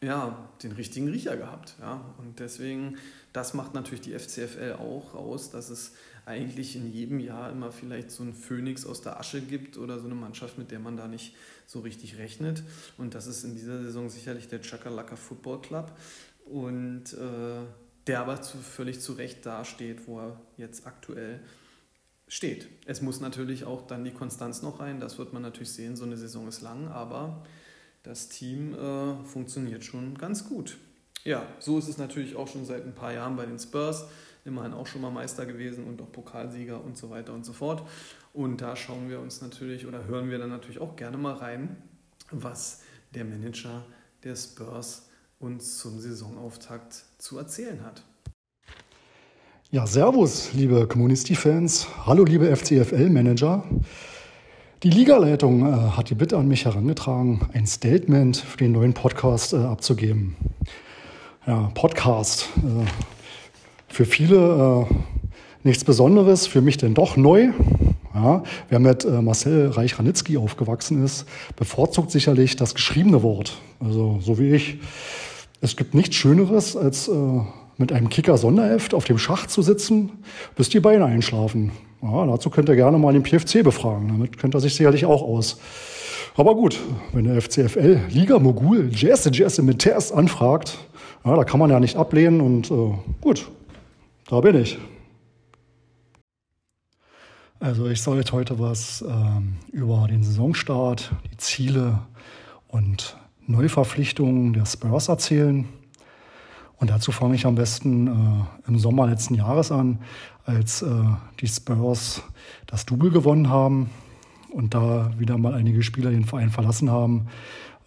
[0.00, 1.74] ja, den richtigen Riecher gehabt.
[1.80, 2.14] Ja.
[2.18, 2.96] Und deswegen,
[3.32, 5.92] das macht natürlich die FCFL auch aus, dass es
[6.28, 10.04] eigentlich in jedem Jahr immer vielleicht so ein Phönix aus der Asche gibt oder so
[10.04, 11.34] eine Mannschaft, mit der man da nicht
[11.66, 12.62] so richtig rechnet.
[12.96, 15.92] Und das ist in dieser Saison sicherlich der Chakalaka Football Club.
[16.44, 17.66] Und äh,
[18.06, 21.40] der aber zu, völlig zu Recht dasteht, wo er jetzt aktuell
[22.26, 22.68] steht.
[22.86, 26.04] Es muss natürlich auch dann die Konstanz noch rein, das wird man natürlich sehen, so
[26.04, 27.42] eine Saison ist lang, aber
[28.02, 30.78] das Team äh, funktioniert schon ganz gut.
[31.24, 34.06] Ja, so ist es natürlich auch schon seit ein paar Jahren bei den Spurs,
[34.48, 37.82] immerhin auch schon mal Meister gewesen und auch Pokalsieger und so weiter und so fort.
[38.32, 41.76] Und da schauen wir uns natürlich oder hören wir dann natürlich auch gerne mal rein,
[42.32, 42.82] was
[43.14, 43.84] der Manager
[44.24, 48.02] der Spurs uns zum Saisonauftakt zu erzählen hat.
[49.70, 51.88] Ja, Servus, liebe Community-Fans.
[52.06, 53.64] Hallo, liebe FCFL-Manager.
[54.82, 59.52] Die Ligaleitung äh, hat die Bitte an mich herangetragen, ein Statement für den neuen Podcast
[59.52, 60.36] äh, abzugeben.
[61.46, 62.48] Ja, Podcast.
[62.58, 63.17] Äh,
[63.88, 64.94] für viele äh,
[65.64, 67.48] nichts Besonderes, für mich denn doch neu.
[68.14, 71.26] Ja, wer mit äh, Marcel Reich-Ranitzky aufgewachsen ist,
[71.56, 73.58] bevorzugt sicherlich das geschriebene Wort.
[73.80, 74.78] Also so wie ich.
[75.60, 77.12] Es gibt nichts Schöneres, als äh,
[77.76, 80.10] mit einem Kicker-Sonderheft auf dem Schacht zu sitzen,
[80.56, 81.72] bis die Beine einschlafen.
[82.02, 84.08] Ja, dazu könnt ihr gerne mal den PFC befragen.
[84.08, 85.58] Damit kennt er sich sicherlich auch aus.
[86.36, 86.78] Aber gut,
[87.12, 90.78] wenn der FCFL Liga-Mogul Jesse Jesse mit Test anfragt,
[91.24, 93.48] ja, da kann man ja nicht ablehnen und äh, gut,
[94.28, 94.78] da bin ich.
[97.60, 101.98] Also ich soll jetzt heute was ähm, über den Saisonstart, die Ziele
[102.68, 103.16] und
[103.46, 105.66] Neuverpflichtungen der Spurs erzählen.
[106.76, 109.98] Und dazu fange ich am besten äh, im Sommer letzten Jahres an,
[110.44, 110.88] als äh,
[111.40, 112.22] die Spurs
[112.66, 113.90] das Double gewonnen haben
[114.52, 117.26] und da wieder mal einige Spieler den Verein verlassen haben,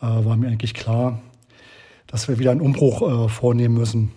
[0.01, 1.21] äh, war mir eigentlich klar,
[2.07, 4.11] dass wir wieder einen Umbruch äh, vornehmen müssen.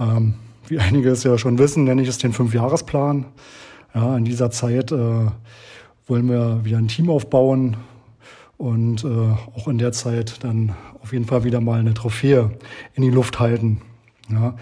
[0.00, 0.34] Ähm,
[0.68, 3.26] wie einige es ja schon wissen, nenne ich es den Fünfjahresplan.
[3.94, 5.26] Ja, in dieser Zeit äh,
[6.06, 7.76] wollen wir wieder ein Team aufbauen,
[8.58, 12.50] und äh, auch in der Zeit dann auf jeden Fall wieder mal eine Trophäe
[12.94, 13.82] in die Luft halten.
[14.30, 14.56] Ja.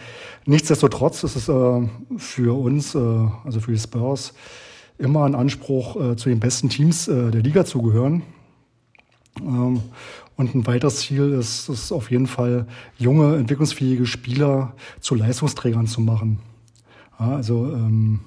[0.46, 1.88] Nichtsdestotrotz ist es äh,
[2.18, 2.98] für uns, äh,
[3.44, 4.34] also für die Spurs,
[4.98, 8.22] immer ein Anspruch, äh, zu den besten Teams äh, der Liga zu gehören.
[9.40, 9.80] Ähm,
[10.36, 12.66] und ein weiteres Ziel ist es auf jeden Fall,
[12.98, 16.40] junge, entwicklungsfähige Spieler zu Leistungsträgern zu machen.
[17.18, 18.20] Ja, also ähm,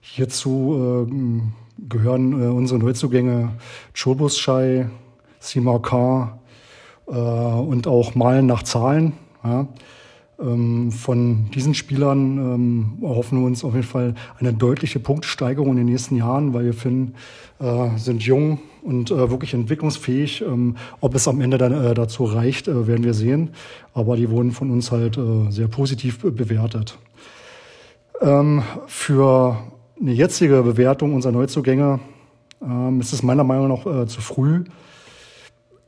[0.00, 3.50] hierzu äh, gehören äh, unsere Neuzugänge
[3.94, 4.88] Chobus Shai,
[5.40, 6.38] Sima K
[7.06, 9.14] äh, und auch Malen nach Zahlen.
[9.42, 9.66] Ja.
[10.38, 15.76] Ähm, von diesen Spielern ähm, erhoffen wir uns auf jeden Fall eine deutliche Punktsteigerung in
[15.78, 17.14] den nächsten Jahren, weil wir finden,
[17.60, 20.42] äh, sind jung und äh, wirklich entwicklungsfähig.
[20.42, 23.50] Ähm, ob es am Ende dann äh, dazu reicht, äh, werden wir sehen.
[23.94, 26.98] Aber die wurden von uns halt äh, sehr positiv bewertet.
[28.20, 29.56] Ähm, für
[30.00, 32.00] eine jetzige Bewertung unserer Neuzugänge
[32.62, 34.64] ähm, ist es meiner Meinung nach äh, zu früh.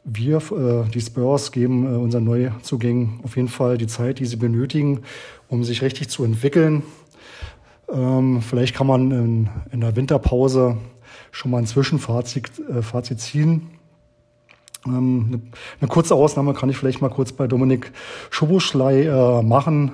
[0.05, 5.03] Wir, äh, die Spurs, geben unseren Neuzugängen auf jeden Fall die Zeit, die sie benötigen,
[5.49, 6.82] um sich richtig zu entwickeln.
[7.92, 10.76] Ähm, vielleicht kann man in, in, der Winterpause
[11.30, 13.70] schon mal ein Zwischenfazit äh, Fazit ziehen.
[14.86, 15.40] Ähm, eine,
[15.80, 17.92] eine, kurze Ausnahme kann ich vielleicht mal kurz bei Dominik
[18.30, 19.92] Schubuschlei äh, machen.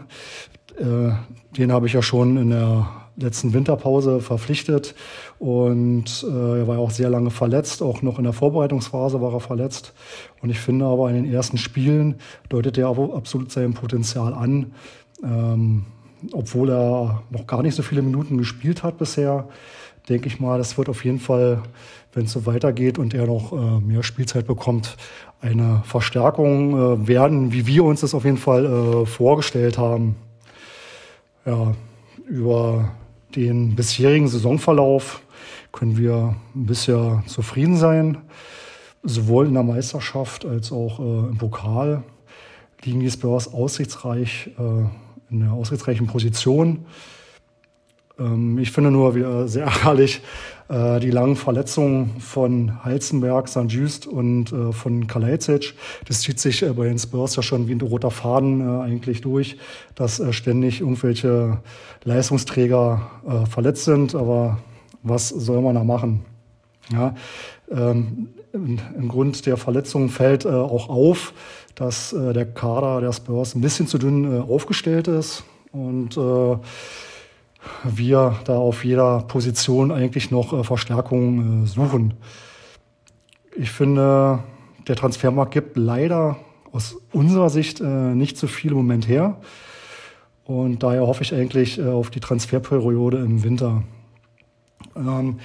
[0.78, 1.12] Äh,
[1.56, 4.94] den habe ich ja schon in der letzten Winterpause verpflichtet
[5.38, 9.40] und äh, er war auch sehr lange verletzt, auch noch in der Vorbereitungsphase war er
[9.40, 9.92] verletzt.
[10.40, 12.16] Und ich finde aber in den ersten Spielen
[12.48, 14.72] deutet er absolut sein Potenzial an,
[15.22, 15.84] ähm,
[16.32, 19.48] obwohl er noch gar nicht so viele Minuten gespielt hat bisher.
[20.09, 21.62] Denke ich mal, das wird auf jeden Fall,
[22.12, 24.96] wenn es so weitergeht und er noch äh, mehr Spielzeit bekommt,
[25.40, 30.16] eine Verstärkung äh, werden, wie wir uns das auf jeden Fall äh, vorgestellt haben.
[31.44, 31.74] Ja,
[32.28, 32.92] über
[33.34, 35.22] den bisherigen Saisonverlauf
[35.72, 38.18] können wir bisschen zufrieden sein.
[39.03, 42.05] Sowohl in der Meisterschaft als auch äh, im Pokal
[42.84, 46.84] liegen die Spurs aussichtsreich äh, in einer aussichtsreichen Position.
[48.18, 50.22] Ähm, ich finde nur wieder sehr ärgerlich
[50.72, 53.66] äh, die langen Verletzungen von Halzenberg, St.
[53.68, 55.74] Just und äh, von Kalajdzic.
[56.06, 59.58] Das zieht sich äh, bei den Spurs ja schon wie ein roter Faden eigentlich durch,
[59.94, 61.58] dass ständig irgendwelche
[62.04, 63.10] Leistungsträger
[63.50, 64.14] verletzt sind.
[64.14, 64.58] Aber
[65.02, 66.24] was soll man da machen?
[66.90, 67.14] Ja,
[67.70, 71.32] ähm, im Grund der Verletzungen fällt auch auf,
[71.74, 76.18] dass der Kader der Spurs ein bisschen zu dünn aufgestellt ist und
[77.84, 82.14] wir da auf jeder Position eigentlich noch äh, Verstärkung äh, suchen.
[83.56, 84.40] Ich finde,
[84.88, 86.36] der Transfermarkt gibt leider
[86.72, 89.40] aus unserer Sicht äh, nicht so viel im Moment her.
[90.44, 93.84] Und daher hoffe ich eigentlich auf die Transferperiode im Winter.
[94.96, 95.38] Ähm,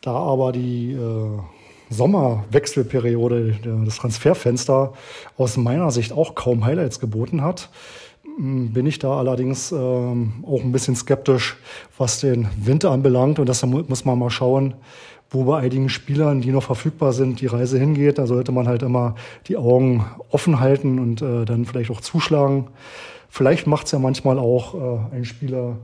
[0.00, 0.96] da aber die
[1.90, 4.94] Sommerwechselperiode, das Transferfenster
[5.36, 7.68] aus meiner Sicht auch kaum Highlights geboten hat,
[8.38, 11.56] bin ich da allerdings ähm, auch ein bisschen skeptisch,
[11.96, 13.38] was den Winter anbelangt.
[13.38, 14.74] Und deshalb muss man mal schauen,
[15.30, 18.18] wo bei einigen Spielern, die noch verfügbar sind, die Reise hingeht.
[18.18, 19.16] Da sollte man halt immer
[19.48, 22.68] die Augen offen halten und äh, dann vielleicht auch zuschlagen.
[23.28, 25.78] Vielleicht macht es ja manchmal auch äh, ein Spieler,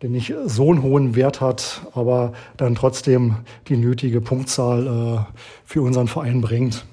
[0.00, 3.36] der nicht so einen hohen Wert hat, aber dann trotzdem
[3.68, 5.34] die nötige Punktzahl äh,
[5.64, 6.86] für unseren Verein bringt.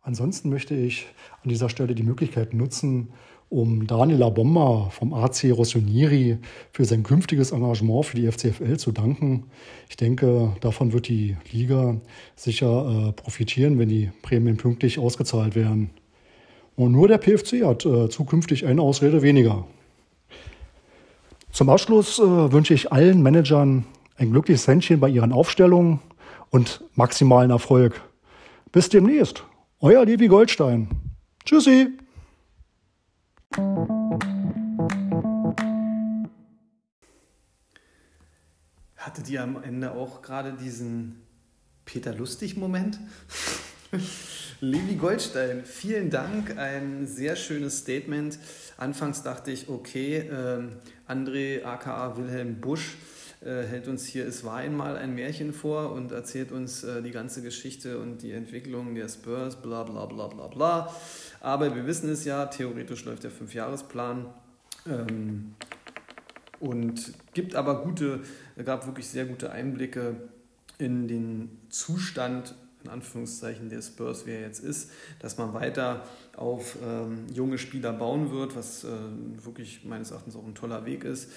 [0.00, 1.08] Ansonsten möchte ich
[1.42, 3.08] an dieser Stelle die Möglichkeit nutzen,
[3.50, 6.38] um Daniel Labomba vom AC Rossonieri
[6.72, 9.50] für sein künftiges Engagement für die FCFL zu danken.
[9.88, 11.96] Ich denke, davon wird die Liga
[12.36, 15.90] sicher äh, profitieren, wenn die Prämien pünktlich ausgezahlt werden.
[16.76, 19.66] Und nur der PFC hat äh, zukünftig eine Ausrede weniger.
[21.50, 23.84] Zum Abschluss äh, wünsche ich allen Managern
[24.16, 25.98] ein glückliches Händchen bei ihren Aufstellungen
[26.50, 28.00] und maximalen Erfolg.
[28.70, 29.42] Bis demnächst.
[29.80, 30.88] Euer Levi Goldstein.
[31.44, 31.88] Tschüssi.
[38.96, 41.20] Hattet ihr am Ende auch gerade diesen
[41.84, 43.00] Peter Lustig-Moment?
[44.60, 48.38] Levi Goldstein, vielen Dank, ein sehr schönes Statement.
[48.76, 50.62] Anfangs dachte ich, okay, äh,
[51.08, 52.98] André aka Wilhelm Busch
[53.42, 57.10] äh, hält uns hier Es war einmal ein Märchen vor und erzählt uns äh, die
[57.10, 60.94] ganze Geschichte und die Entwicklung der Spurs, bla bla bla bla bla.
[61.40, 64.26] Aber wir wissen es ja, theoretisch läuft der Fünfjahresplan.
[64.86, 65.54] Ähm,
[66.58, 68.20] und gibt aber gute,
[68.64, 70.16] gab wirklich sehr gute Einblicke
[70.78, 76.02] in den Zustand in Anführungszeichen der Spurs, wie er jetzt ist, dass man weiter
[76.36, 78.88] auf ähm, junge Spieler bauen wird, was äh,
[79.44, 81.30] wirklich meines Erachtens auch ein toller Weg ist.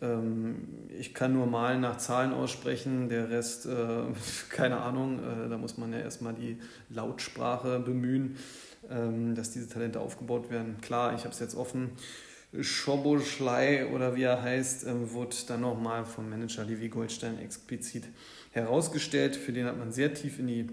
[0.00, 4.02] Ähm, ich kann nur mal nach Zahlen aussprechen, der Rest, äh,
[4.50, 6.58] keine Ahnung, äh, da muss man ja erstmal die
[6.90, 8.36] Lautsprache bemühen,
[8.82, 10.80] dass diese Talente aufgebaut werden.
[10.80, 11.92] Klar, ich habe es jetzt offen.
[12.60, 18.04] Schoboschlei oder wie er heißt, äh, wurde dann nochmal vom Manager Levi Goldstein explizit
[18.50, 19.36] herausgestellt.
[19.36, 20.68] Für den hat man sehr tief in die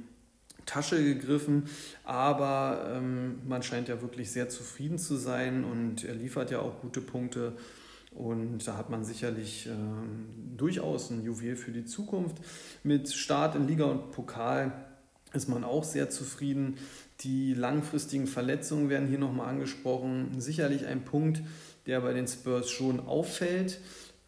[0.66, 1.70] Tasche gegriffen,
[2.04, 6.82] aber ähm, man scheint ja wirklich sehr zufrieden zu sein und er liefert ja auch
[6.82, 7.54] gute Punkte.
[8.12, 9.72] Und da hat man sicherlich äh,
[10.58, 12.38] durchaus ein Juwel für die Zukunft.
[12.84, 14.74] Mit Start in Liga und Pokal
[15.34, 16.78] ist man auch sehr zufrieden.
[17.22, 20.40] Die langfristigen Verletzungen werden hier nochmal angesprochen.
[20.40, 21.42] Sicherlich ein Punkt,
[21.86, 23.80] der bei den Spurs schon auffällt.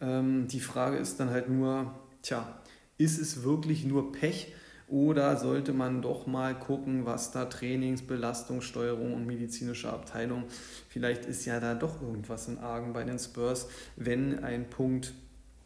[0.02, 2.62] Ähm, die Frage ist dann halt nur, tja,
[2.98, 4.54] ist es wirklich nur Pech
[4.92, 10.44] oder sollte man doch mal gucken, was da Trainings, Belastungssteuerung und medizinische Abteilung,
[10.90, 15.14] vielleicht ist ja da doch irgendwas in Argen bei den Spurs, wenn ein Punkt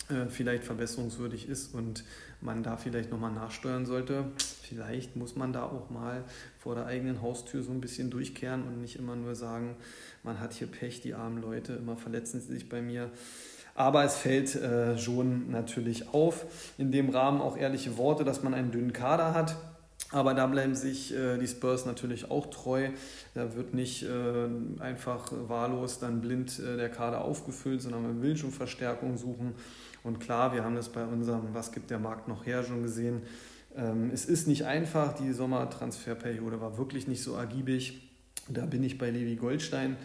[0.10, 2.04] äh, vielleicht verbesserungswürdig ist und
[2.42, 4.26] man da vielleicht nochmal nachsteuern sollte.
[4.62, 6.24] Vielleicht muss man da auch mal
[6.60, 9.76] vor der eigenen Haustür so ein bisschen durchkehren und nicht immer nur sagen,
[10.24, 13.10] man hat hier Pech, die armen Leute, immer verletzen sie sich bei mir.
[13.74, 16.46] Aber es fällt äh, schon natürlich auf.
[16.78, 19.56] In dem Rahmen auch ehrliche Worte, dass man einen dünnen Kader hat.
[20.12, 22.90] Aber da bleiben sich äh, die Spurs natürlich auch treu.
[23.34, 24.48] Da wird nicht äh,
[24.80, 29.56] einfach wahllos dann blind äh, der Kader aufgefüllt, sondern man will schon Verstärkung suchen.
[30.06, 33.24] Und klar, wir haben das bei unserem Was gibt der Markt noch her schon gesehen.
[33.76, 38.08] Ähm, es ist nicht einfach, die Sommertransferperiode war wirklich nicht so ergiebig.
[38.48, 39.98] Da bin ich bei Levi Goldstein.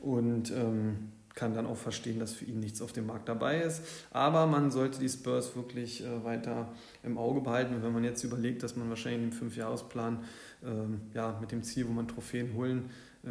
[0.00, 3.82] Und ähm, kann dann auch verstehen, dass für ihn nichts auf dem Markt dabei ist.
[4.12, 6.72] Aber man sollte die Spurs wirklich äh, weiter
[7.02, 7.74] im Auge behalten.
[7.74, 10.20] Und wenn man jetzt überlegt, dass man wahrscheinlich im Fünfjahresplan
[10.62, 12.90] äh, ja, mit dem Ziel, wo man Trophäen holen
[13.24, 13.28] äh,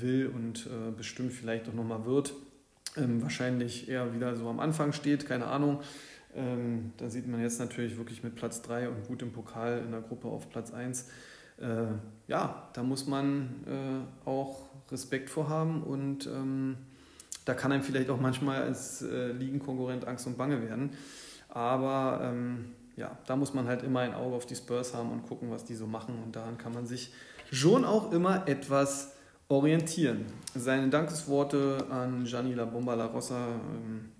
[0.00, 2.34] will und äh, bestimmt vielleicht auch nochmal wird,
[2.98, 5.80] ähm, wahrscheinlich eher wieder so am Anfang steht, keine Ahnung.
[6.34, 9.90] Ähm, da sieht man jetzt natürlich wirklich mit Platz 3 und gut im Pokal in
[9.90, 11.08] der Gruppe auf Platz 1.
[11.60, 11.86] Äh,
[12.28, 16.76] ja, da muss man äh, auch Respekt vor haben und ähm,
[17.44, 20.90] da kann einem vielleicht auch manchmal als äh, Ligenkonkurrent Angst und Bange werden.
[21.48, 25.22] Aber ähm, ja, da muss man halt immer ein Auge auf die Spurs haben und
[25.26, 26.22] gucken, was die so machen.
[26.22, 27.12] Und daran kann man sich
[27.50, 29.14] schon auch immer etwas
[29.48, 30.26] orientieren.
[30.54, 34.10] Seine Dankesworte an Gianni La Bomba La Rossa, ähm,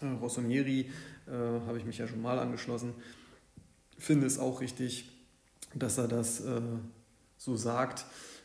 [0.00, 0.90] äh, Rossonieri,
[1.26, 1.30] äh,
[1.66, 2.94] habe ich mich ja schon mal angeschlossen.
[3.98, 5.08] Finde es auch richtig,
[5.74, 6.60] dass er das äh,
[7.38, 8.04] so sagt.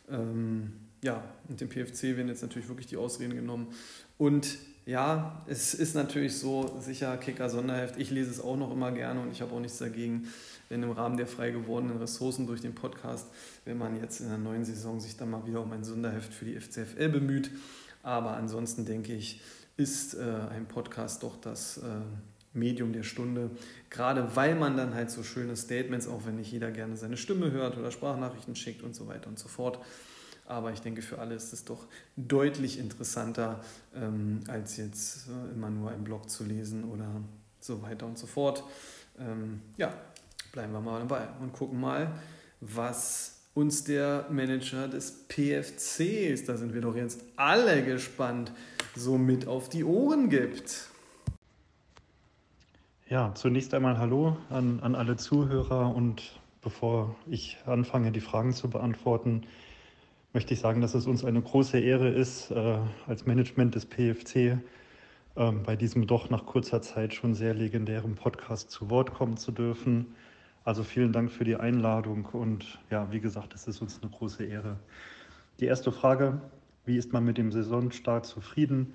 [0.09, 0.73] Ähm,
[1.03, 3.67] ja, und dem PFC werden jetzt natürlich wirklich die Ausreden genommen.
[4.17, 7.97] Und ja, es ist natürlich so, sicher Kicker Sonderheft.
[7.97, 10.27] Ich lese es auch noch immer gerne und ich habe auch nichts dagegen,
[10.71, 13.27] wenn im Rahmen der frei gewordenen Ressourcen durch den Podcast,
[13.65, 16.45] wenn man jetzt in der neuen Saison sich dann mal wieder um ein Sonderheft für
[16.45, 17.51] die FCFL bemüht.
[18.03, 19.41] Aber ansonsten denke ich,
[19.75, 21.83] ist äh, ein Podcast doch das äh,
[22.53, 23.51] Medium der Stunde.
[23.89, 27.51] Gerade weil man dann halt so schöne Statements, auch wenn nicht jeder gerne seine Stimme
[27.51, 29.79] hört oder Sprachnachrichten schickt und so weiter und so fort,
[30.45, 33.61] aber ich denke, für alle ist es doch deutlich interessanter,
[33.95, 37.21] ähm, als jetzt äh, immer nur einen Blog zu lesen oder
[37.59, 38.63] so weiter und so fort.
[39.17, 39.93] Ähm, ja,
[40.51, 42.11] bleiben wir mal dabei und gucken mal,
[42.59, 48.51] was uns der Manager des PFCs, da sind wir doch jetzt alle gespannt,
[48.95, 50.89] so mit auf die Ohren gibt.
[53.09, 58.69] Ja, zunächst einmal Hallo an, an alle Zuhörer und bevor ich anfange, die Fragen zu
[58.69, 59.43] beantworten,
[60.33, 62.77] möchte ich sagen, dass es uns eine große Ehre ist, äh,
[63.07, 64.35] als Management des PFC
[65.35, 69.51] äh, bei diesem doch nach kurzer Zeit schon sehr legendären Podcast zu Wort kommen zu
[69.51, 70.15] dürfen.
[70.63, 74.45] Also vielen Dank für die Einladung und ja, wie gesagt, es ist uns eine große
[74.45, 74.77] Ehre.
[75.59, 76.39] Die erste Frage,
[76.85, 78.93] wie ist man mit dem Saisonstart zufrieden?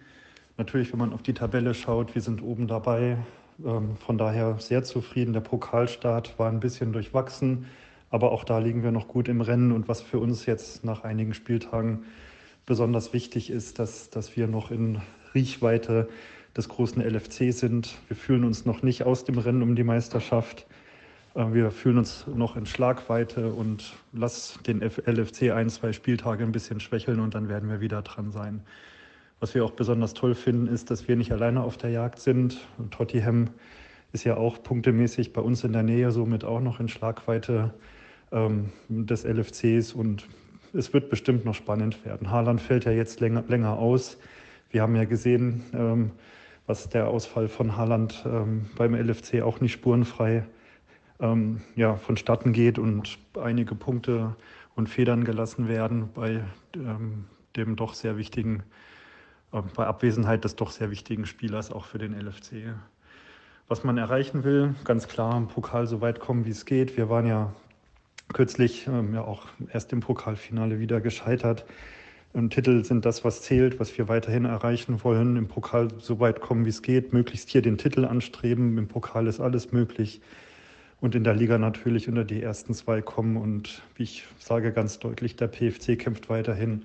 [0.59, 3.19] Natürlich, wenn man auf die Tabelle schaut, wir sind oben dabei,
[3.65, 5.33] ähm, von daher sehr zufrieden.
[5.33, 7.67] Der Pokalstart war ein bisschen durchwachsen.
[8.11, 9.73] Aber auch da liegen wir noch gut im Rennen.
[9.73, 12.05] Und was für uns jetzt nach einigen Spieltagen
[12.65, 15.01] besonders wichtig ist, dass, dass wir noch in
[15.35, 16.09] Riechweite
[16.57, 17.97] des großen LFC sind.
[18.09, 20.67] Wir fühlen uns noch nicht aus dem Rennen um die Meisterschaft.
[21.37, 26.53] Äh, wir fühlen uns noch in Schlagweite und lass den LFC ein, zwei Spieltage ein
[26.53, 28.63] bisschen schwächeln und dann werden wir wieder dran sein.
[29.39, 32.67] Was wir auch besonders toll finden, ist, dass wir nicht alleine auf der Jagd sind.
[32.91, 33.51] Tottenham
[34.13, 37.75] ist ja auch punktemäßig bei uns in der Nähe, somit auch noch in Schlagweite
[38.33, 40.27] ähm, des LFCs und
[40.73, 42.31] es wird bestimmt noch spannend werden.
[42.31, 44.19] Haaland fällt ja jetzt länger, länger aus.
[44.71, 46.13] Wir haben ja gesehen, ähm,
[46.67, 50.45] was der Ausfall von Haaland ähm, beim LFC auch nicht spurenfrei
[51.21, 54.37] ähm, ja, vonstatten geht und einige Punkte
[54.75, 56.45] und Federn gelassen werden bei
[56.75, 57.25] ähm,
[57.57, 58.63] dem doch sehr wichtigen
[59.53, 62.75] äh, bei Abwesenheit des doch sehr wichtigen Spielers auch für den LFC.
[63.69, 66.97] Was man erreichen will, ganz klar im Pokal so weit kommen, wie es geht.
[66.97, 67.53] Wir waren ja
[68.33, 71.65] kürzlich ähm, ja auch erst im Pokalfinale wieder gescheitert.
[72.33, 75.37] Und Titel sind das, was zählt, was wir weiterhin erreichen wollen.
[75.37, 78.77] Im Pokal so weit kommen, wie es geht, möglichst hier den Titel anstreben.
[78.77, 80.21] Im Pokal ist alles möglich.
[81.01, 83.37] Und in der Liga natürlich unter die ersten zwei kommen.
[83.37, 86.85] Und wie ich sage ganz deutlich, der PFC kämpft weiterhin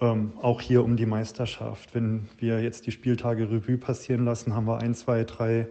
[0.00, 1.94] ähm, auch hier um die Meisterschaft.
[1.94, 5.68] Wenn wir jetzt die Spieltage Revue passieren lassen, haben wir ein, zwei, drei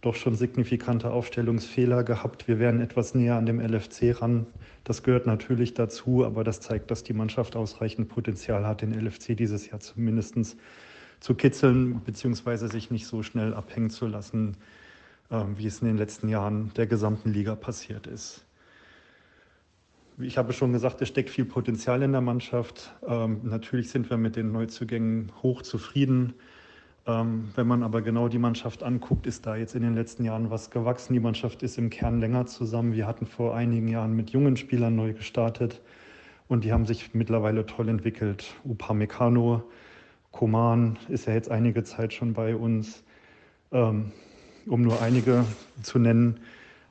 [0.00, 2.46] doch schon signifikante Aufstellungsfehler gehabt.
[2.46, 4.46] Wir wären etwas näher an dem LFC ran.
[4.84, 9.36] Das gehört natürlich dazu, aber das zeigt, dass die Mannschaft ausreichend Potenzial hat, den LFC
[9.36, 10.56] dieses Jahr zumindest
[11.18, 14.56] zu kitzeln, beziehungsweise sich nicht so schnell abhängen zu lassen,
[15.28, 18.46] wie es in den letzten Jahren der gesamten Liga passiert ist.
[20.18, 22.94] Ich habe schon gesagt, es steckt viel Potenzial in der Mannschaft.
[23.06, 26.32] Ähm, natürlich sind wir mit den Neuzugängen hoch zufrieden.
[27.06, 30.50] Ähm, wenn man aber genau die Mannschaft anguckt, ist da jetzt in den letzten Jahren
[30.50, 31.12] was gewachsen.
[31.12, 32.94] Die Mannschaft ist im Kern länger zusammen.
[32.94, 35.82] Wir hatten vor einigen Jahren mit jungen Spielern neu gestartet
[36.48, 38.54] und die haben sich mittlerweile toll entwickelt.
[38.64, 39.62] Upamecano,
[40.32, 43.04] Koman ist ja jetzt einige Zeit schon bei uns,
[43.70, 44.12] ähm,
[44.66, 45.44] um nur einige
[45.82, 46.40] zu nennen.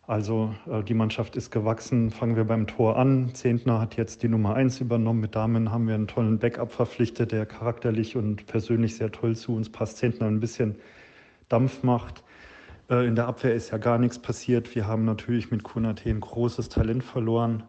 [0.08, 2.12] Also äh, die Mannschaft ist gewachsen.
[2.12, 3.34] Fangen wir beim Tor an.
[3.34, 5.20] Zehntner hat jetzt die Nummer 1 übernommen.
[5.20, 9.56] Mit Damen haben wir einen tollen Backup verpflichtet, der charakterlich und persönlich sehr toll zu
[9.56, 9.98] uns passt.
[9.98, 10.76] Zehntner ein bisschen
[11.50, 12.24] Dampf macht.
[12.90, 14.76] Äh, in der Abwehr ist ja gar nichts passiert.
[14.76, 17.64] Wir haben natürlich mit Kunate ein großes Talent verloren.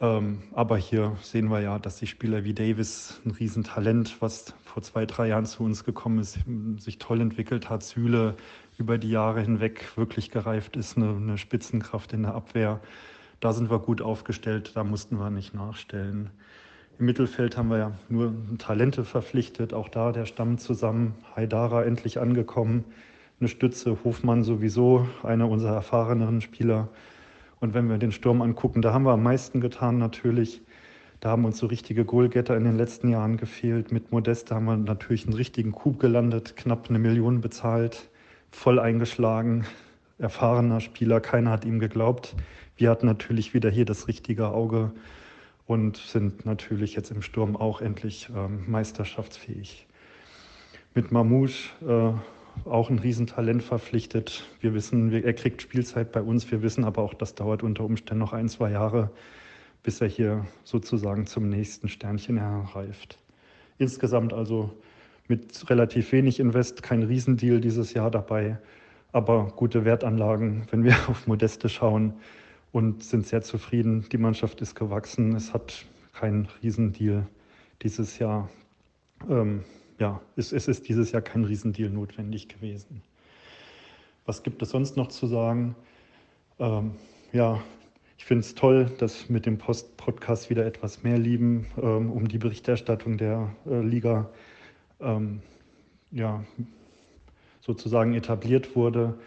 [0.00, 4.82] Ähm, aber hier sehen wir ja, dass die Spieler wie Davis, ein Riesentalent, was vor
[4.82, 6.38] zwei, drei Jahren zu uns gekommen ist,
[6.78, 7.82] sich toll entwickelt hat.
[7.82, 8.36] Süle
[8.78, 12.80] über die Jahre hinweg wirklich gereift ist, eine, eine Spitzenkraft in der Abwehr.
[13.40, 16.30] Da sind wir gut aufgestellt, da mussten wir nicht nachstellen.
[16.98, 21.14] Im Mittelfeld haben wir ja nur Talente verpflichtet, auch da der Stamm zusammen.
[21.36, 22.84] Haidara endlich angekommen,
[23.40, 26.88] eine Stütze, Hofmann sowieso, einer unserer erfahreneren Spieler.
[27.60, 30.62] Und wenn wir den Sturm angucken, da haben wir am meisten getan natürlich.
[31.20, 33.90] Da haben uns so richtige Goalgetter in den letzten Jahren gefehlt.
[33.90, 38.08] Mit Modeste haben wir natürlich einen richtigen Coup gelandet, knapp eine Million bezahlt
[38.50, 39.66] voll eingeschlagen,
[40.18, 42.34] erfahrener Spieler, keiner hat ihm geglaubt.
[42.76, 44.92] Wir hatten natürlich wieder hier das richtige Auge
[45.66, 49.86] und sind natürlich jetzt im Sturm auch endlich ähm, meisterschaftsfähig.
[50.94, 54.44] Mit Mamouche äh, auch ein Riesentalent verpflichtet.
[54.60, 56.50] Wir wissen, er kriegt Spielzeit bei uns.
[56.50, 59.10] Wir wissen aber auch, das dauert unter Umständen noch ein, zwei Jahre,
[59.82, 63.18] bis er hier sozusagen zum nächsten Sternchen herreift.
[63.78, 64.72] Insgesamt also
[65.28, 68.58] mit relativ wenig Invest, kein Riesendeal dieses Jahr dabei,
[69.12, 72.14] aber gute Wertanlagen, wenn wir auf Modeste schauen
[72.72, 74.06] und sind sehr zufrieden.
[74.10, 77.26] Die Mannschaft ist gewachsen, es hat keinen Riesendeal
[77.82, 78.48] dieses Jahr.
[79.28, 79.64] Ähm,
[79.98, 83.02] ja, es, es ist dieses Jahr kein Riesendeal notwendig gewesen.
[84.26, 85.74] Was gibt es sonst noch zu sagen?
[86.58, 86.92] Ähm,
[87.32, 87.60] ja,
[88.18, 92.38] ich finde es toll, dass mit dem Post-Podcast wieder etwas mehr lieben ähm, um die
[92.38, 94.28] Berichterstattung der äh, Liga
[95.00, 95.40] ähm,
[96.10, 96.44] ja,
[97.60, 99.18] sozusagen etabliert wurde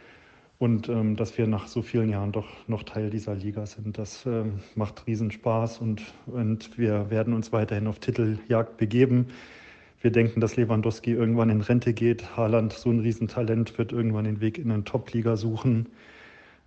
[0.57, 3.97] und ähm, dass wir nach so vielen Jahren doch noch Teil dieser Liga sind.
[3.97, 9.27] Das ähm, macht riesen Spaß und, und wir werden uns weiterhin auf Titeljagd begeben.
[10.01, 12.35] Wir denken, dass Lewandowski irgendwann in Rente geht.
[12.35, 15.87] Haaland, so ein Riesentalent, wird irgendwann den Weg in eine Top-Liga suchen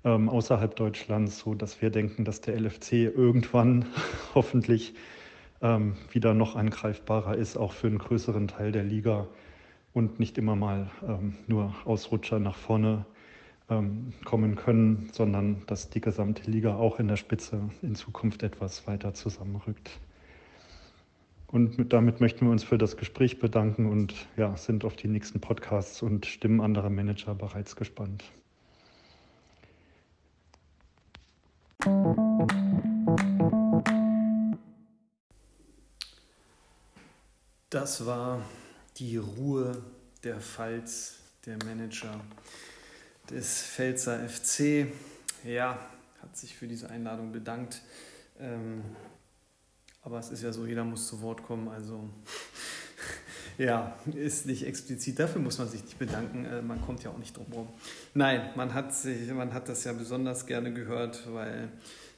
[0.05, 3.87] ähm, außerhalb Deutschlands, so dass wir denken, dass der LFC irgendwann
[4.35, 4.95] hoffentlich
[5.65, 9.27] ähm, wieder noch angreifbarer ist, auch für einen größeren Teil der Liga
[9.95, 13.07] und nicht immer mal ähm, nur Ausrutscher nach vorne
[13.71, 18.87] ähm, kommen können, sondern dass die gesamte Liga auch in der Spitze in Zukunft etwas
[18.87, 19.99] weiter zusammenrückt.
[21.47, 25.09] Und mit, damit möchten wir uns für das Gespräch bedanken und ja, sind auf die
[25.09, 28.25] nächsten Podcasts und Stimmen anderer Manager bereits gespannt.
[37.75, 38.41] Das war
[38.99, 39.83] die Ruhe
[40.23, 41.15] der Pfalz,
[41.45, 42.21] der Manager
[43.29, 44.87] des Pfälzer FC.
[45.43, 45.77] Ja,
[46.23, 47.83] hat sich für diese Einladung bedankt.
[48.39, 48.85] Ähm,
[50.05, 51.67] aber es ist ja so, jeder muss zu Wort kommen.
[51.67, 52.09] Also
[53.59, 55.19] ja, ist nicht explizit.
[55.19, 56.45] Dafür muss man sich nicht bedanken.
[56.45, 57.69] Äh, man kommt ja auch nicht drum herum.
[58.15, 61.73] Nein, man hat, sich, man hat das ja besonders gerne gehört, weil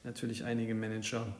[0.04, 1.34] natürlich einige Manager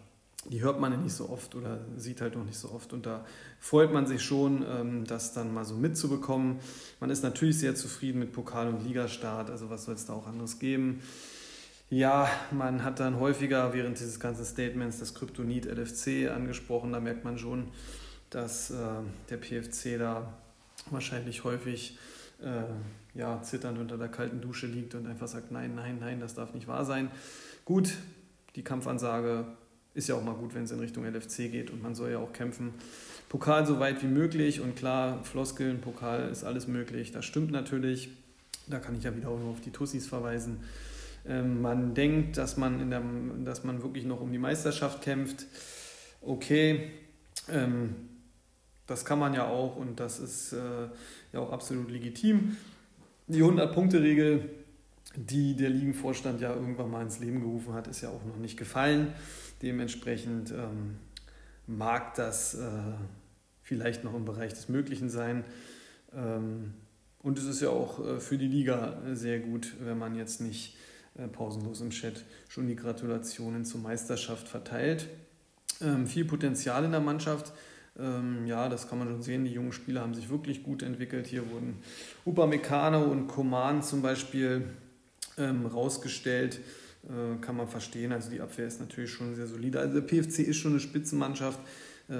[0.51, 2.93] die hört man ja nicht so oft oder sieht halt noch nicht so oft.
[2.93, 3.25] Und da
[3.59, 6.61] freut man sich schon, ähm, das dann mal so mitzubekommen.
[7.01, 10.27] Man ist natürlich sehr zufrieden mit Pokal- und Ligastart, also was soll es da auch
[10.27, 11.03] anderes geben.
[11.89, 16.93] Ja, man hat dann häufiger während dieses ganzen Statements das Kryptonit LFC angesprochen.
[16.93, 17.69] Da merkt man schon,
[18.31, 18.75] dass äh,
[19.31, 20.33] der PFC da
[20.91, 21.99] wahrscheinlich häufig
[22.43, 22.65] äh,
[23.19, 26.55] ja, zitternd unter der kalten Dusche liegt und einfach sagt, nein, nein, nein, das darf
[26.55, 27.11] nicht wahr sein.
[27.65, 27.95] Gut,
[28.57, 29.47] die Kampfansage
[29.97, 32.19] ist ja auch mal gut, wenn es in Richtung LFC geht und man soll ja
[32.19, 32.75] auch kämpfen.
[33.31, 37.13] Pokal so weit wie möglich und klar, Floskeln, Pokal ist alles möglich.
[37.13, 38.11] Das stimmt natürlich.
[38.69, 40.61] Da kann ich ja wieder auch nur auf die Tussis verweisen.
[41.27, 43.03] Ähm, man denkt, dass man, in der,
[43.45, 45.47] dass man wirklich noch um die Meisterschaft kämpft.
[46.21, 46.91] Okay,
[47.51, 47.97] ähm,
[48.87, 50.59] das kann man ja auch und das ist äh,
[51.33, 52.57] ja auch absolut legitim.
[53.29, 54.51] Die 100-Punkte-Regel,
[55.17, 58.57] die der Ligenvorstand ja irgendwann mal ins Leben gerufen hat, ist ja auch noch nicht
[58.57, 59.15] gefallen.
[59.63, 60.97] Dementsprechend ähm,
[61.67, 62.69] mag das äh,
[63.63, 65.45] vielleicht noch im Bereich des Möglichen sein.
[66.15, 66.75] Ähm,
[67.23, 70.77] und es ist ja auch äh, für die Liga sehr gut, wenn man jetzt nicht
[71.19, 75.09] äh, pausenlos im Chat schon die Gratulationen zur Meisterschaft verteilt.
[75.81, 77.53] Ähm, viel Potenzial in der Mannschaft.
[77.99, 79.45] Ähm, ja, das kann man schon sehen.
[79.45, 81.27] Die jungen Spieler haben sich wirklich gut entwickelt.
[81.27, 81.79] Hier wurden
[82.25, 84.69] Upamecano und Koman zum Beispiel
[85.39, 86.61] ähm, rausgestellt.
[87.07, 88.13] Äh, kann man verstehen.
[88.13, 89.79] Also die Abwehr ist natürlich schon sehr solide.
[89.79, 91.61] Also der PFC ist schon eine Spitzenmannschaft.
[92.09, 92.15] Äh,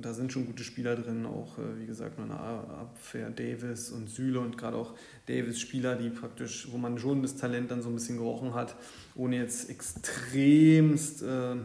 [0.00, 4.08] da sind schon gute Spieler drin, auch äh, wie gesagt, nur eine Abwehr, Davis und
[4.08, 4.94] Süle und gerade auch
[5.26, 8.76] Davis Spieler, die praktisch, wo man schon das Talent dann so ein bisschen gerochen hat,
[9.14, 11.56] ohne jetzt extremst äh,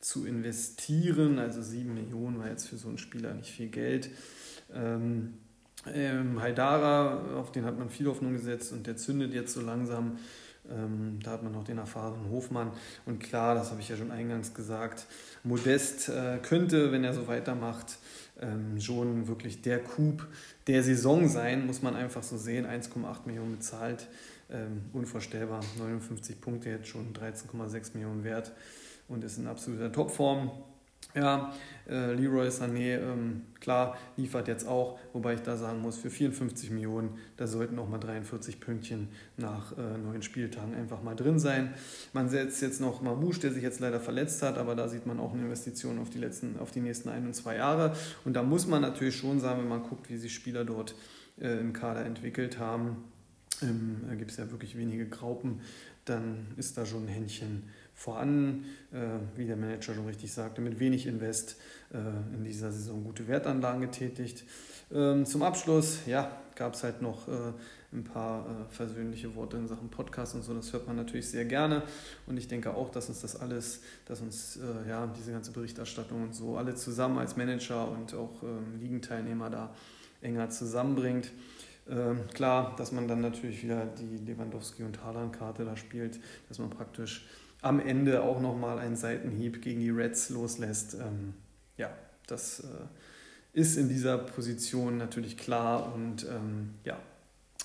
[0.00, 1.38] zu investieren.
[1.38, 4.10] Also 7 Millionen war jetzt für so einen Spieler nicht viel Geld.
[4.72, 5.34] Ähm,
[5.92, 10.18] ähm, Haidara, auf den hat man viel Hoffnung gesetzt und der zündet jetzt so langsam.
[10.70, 12.70] Ähm, da hat man noch den erfahrenen Hofmann.
[13.06, 15.06] Und klar, das habe ich ja schon eingangs gesagt,
[15.42, 17.98] Modest äh, könnte, wenn er so weitermacht,
[18.40, 20.26] ähm, schon wirklich der Coup
[20.66, 22.66] der Saison sein, muss man einfach so sehen.
[22.66, 24.08] 1,8 Millionen bezahlt,
[24.50, 25.60] ähm, unvorstellbar.
[25.78, 28.52] 59 Punkte jetzt schon, 13,6 Millionen wert
[29.08, 30.50] und ist in absoluter Topform.
[31.14, 31.52] Ja,
[31.88, 36.70] äh, Leroy Sané, ähm, klar, liefert jetzt auch, wobei ich da sagen muss, für 54
[36.70, 41.74] Millionen, da sollten auch mal 43 Pünktchen nach äh, neun Spieltagen einfach mal drin sein.
[42.12, 45.18] Man setzt jetzt noch Mamouche, der sich jetzt leider verletzt hat, aber da sieht man
[45.18, 47.96] auch eine Investition auf die, letzten, auf die nächsten ein und zwei Jahre.
[48.24, 50.94] Und da muss man natürlich schon sagen, wenn man guckt, wie sich Spieler dort
[51.40, 53.04] äh, im Kader entwickelt haben,
[53.62, 55.60] ähm, da gibt es ja wirklich wenige Graupen,
[56.04, 57.64] dann ist da schon ein Händchen
[58.00, 61.56] vorhanden, äh, wie der Manager schon richtig sagte, mit wenig Invest
[61.92, 61.98] äh,
[62.34, 64.44] in dieser Saison gute Wertanlagen getätigt.
[64.90, 67.52] Ähm, zum Abschluss, ja, gab es halt noch äh,
[67.92, 70.54] ein paar äh, versöhnliche Worte in Sachen Podcast und so.
[70.54, 71.82] Das hört man natürlich sehr gerne.
[72.26, 76.22] Und ich denke auch, dass uns das alles, dass uns äh, ja diese ganze Berichterstattung
[76.22, 79.74] und so alle zusammen als Manager und auch ähm, Ligenteilnehmer da
[80.22, 81.32] enger zusammenbringt.
[81.86, 86.70] Ähm, klar, dass man dann natürlich wieder die Lewandowski- und Haaland-Karte da spielt, dass man
[86.70, 87.26] praktisch
[87.62, 90.94] am Ende auch nochmal einen Seitenhieb gegen die Reds loslässt.
[90.94, 91.34] Ähm,
[91.76, 91.90] ja,
[92.26, 96.98] das äh, ist in dieser Position natürlich klar und ähm, ja,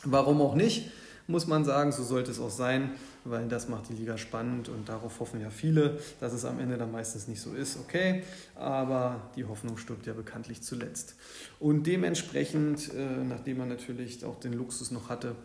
[0.03, 0.91] warum auch nicht,
[1.27, 2.91] muss man sagen, so sollte es auch sein,
[3.23, 6.77] weil das macht die Liga spannend und darauf hoffen ja viele, dass es am Ende
[6.77, 8.23] dann meistens nicht so ist, okay,
[8.53, 11.15] aber die Hoffnung stirbt ja bekanntlich zuletzt.
[11.59, 15.35] Und dementsprechend, äh, nachdem man natürlich auch den Luxus noch hatte,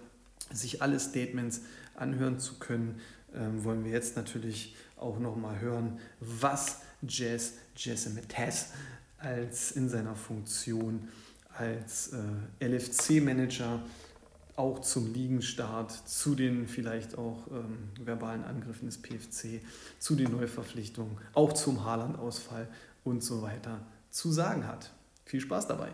[0.53, 1.63] sich alle Statements
[1.95, 3.01] anhören zu können,
[3.35, 8.69] ähm, wollen wir jetzt natürlich auch nochmal hören, was Jazz Jessimetes
[9.19, 11.09] als in seiner Funktion
[11.57, 13.83] als äh, LFC-Manager
[14.57, 19.63] auch zum Ligenstart, zu den vielleicht auch ähm, verbalen Angriffen des PFC,
[19.99, 22.69] zu den Neuverpflichtungen, auch zum Haaland-Ausfall
[23.05, 24.93] und so weiter zu sagen hat.
[25.25, 25.91] Viel Spaß dabei!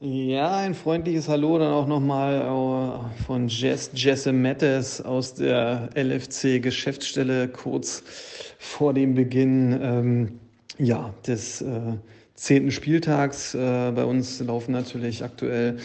[0.00, 6.62] Ja, ein freundliches Hallo dann auch nochmal äh, von Jess Jesse Mattes aus der LFC
[6.62, 8.04] Geschäftsstelle kurz
[8.60, 10.38] vor dem Beginn ähm,
[10.78, 11.80] ja, des äh,
[12.36, 13.54] zehnten Spieltags.
[13.54, 13.58] Äh,
[13.92, 15.78] bei uns laufen natürlich aktuell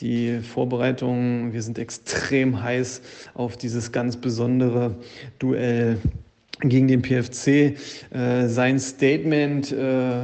[0.00, 1.52] die Vorbereitungen.
[1.52, 3.02] Wir sind extrem heiß
[3.34, 4.94] auf dieses ganz besondere
[5.40, 5.98] Duell
[6.60, 7.76] gegen den PFC.
[8.12, 10.20] Äh, sein Statement äh,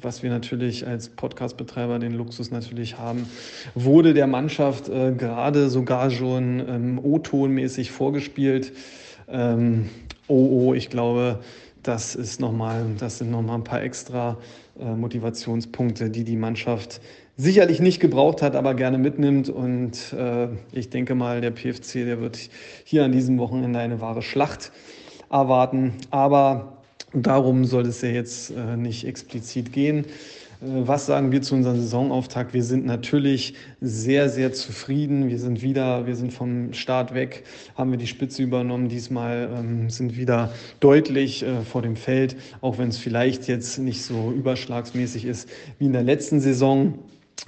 [0.00, 3.26] was wir natürlich als Podcast-Betreiber den Luxus natürlich haben,
[3.74, 8.72] wurde der Mannschaft äh, gerade sogar schon ähm, O-Ton-mäßig vorgespielt.
[9.28, 9.88] Ähm,
[10.26, 11.40] oh, oh, ich glaube,
[11.82, 14.36] das ist noch mal, das sind nochmal ein paar extra
[14.78, 17.00] äh, Motivationspunkte, die die Mannschaft
[17.36, 19.48] sicherlich nicht gebraucht hat, aber gerne mitnimmt.
[19.48, 22.38] Und äh, ich denke mal, der PFC, der wird
[22.84, 24.72] hier an diesem Wochenende eine wahre Schlacht
[25.30, 25.94] erwarten.
[26.10, 26.77] Aber
[27.14, 30.04] Darum soll es ja jetzt äh, nicht explizit gehen.
[30.60, 32.52] Äh, was sagen wir zu unserem Saisonauftakt?
[32.52, 35.28] Wir sind natürlich sehr, sehr zufrieden.
[35.28, 37.44] Wir sind wieder, wir sind vom Start weg,
[37.76, 38.88] haben wir die Spitze übernommen.
[38.88, 44.02] Diesmal ähm, sind wieder deutlich äh, vor dem Feld, auch wenn es vielleicht jetzt nicht
[44.02, 45.48] so überschlagsmäßig ist
[45.78, 46.98] wie in der letzten Saison.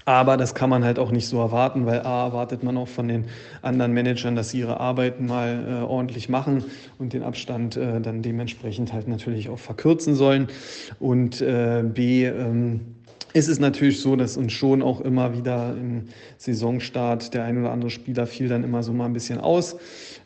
[0.04, 3.08] Aber das kann man halt auch nicht so erwarten, weil A erwartet man auch von
[3.08, 3.26] den
[3.60, 6.64] anderen Managern, dass sie ihre Arbeiten mal äh, ordentlich machen
[6.98, 10.48] und den Abstand äh, dann dementsprechend halt natürlich auch verkürzen sollen.
[11.00, 12.96] Und äh, B, ähm,
[13.32, 16.08] ist es natürlich so, dass uns schon auch immer wieder im
[16.38, 19.76] Saisonstart der ein oder andere Spieler fiel dann immer so mal ein bisschen aus.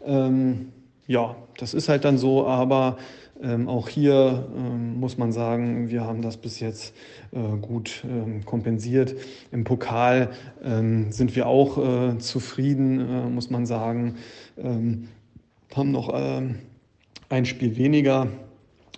[0.05, 0.73] Ähm,
[1.07, 2.97] ja, das ist halt dann so, aber
[3.43, 6.95] ähm, auch hier ähm, muss man sagen, wir haben das bis jetzt
[7.33, 9.15] äh, gut ähm, kompensiert.
[9.51, 10.31] Im Pokal
[10.63, 14.17] ähm, sind wir auch äh, zufrieden, äh, muss man sagen.
[14.57, 15.09] Ähm,
[15.75, 16.61] haben noch ähm,
[17.29, 18.29] ein Spiel weniger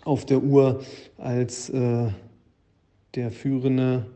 [0.05, 0.83] auf der Uhr
[1.17, 2.09] als äh,
[3.15, 4.07] der Führende.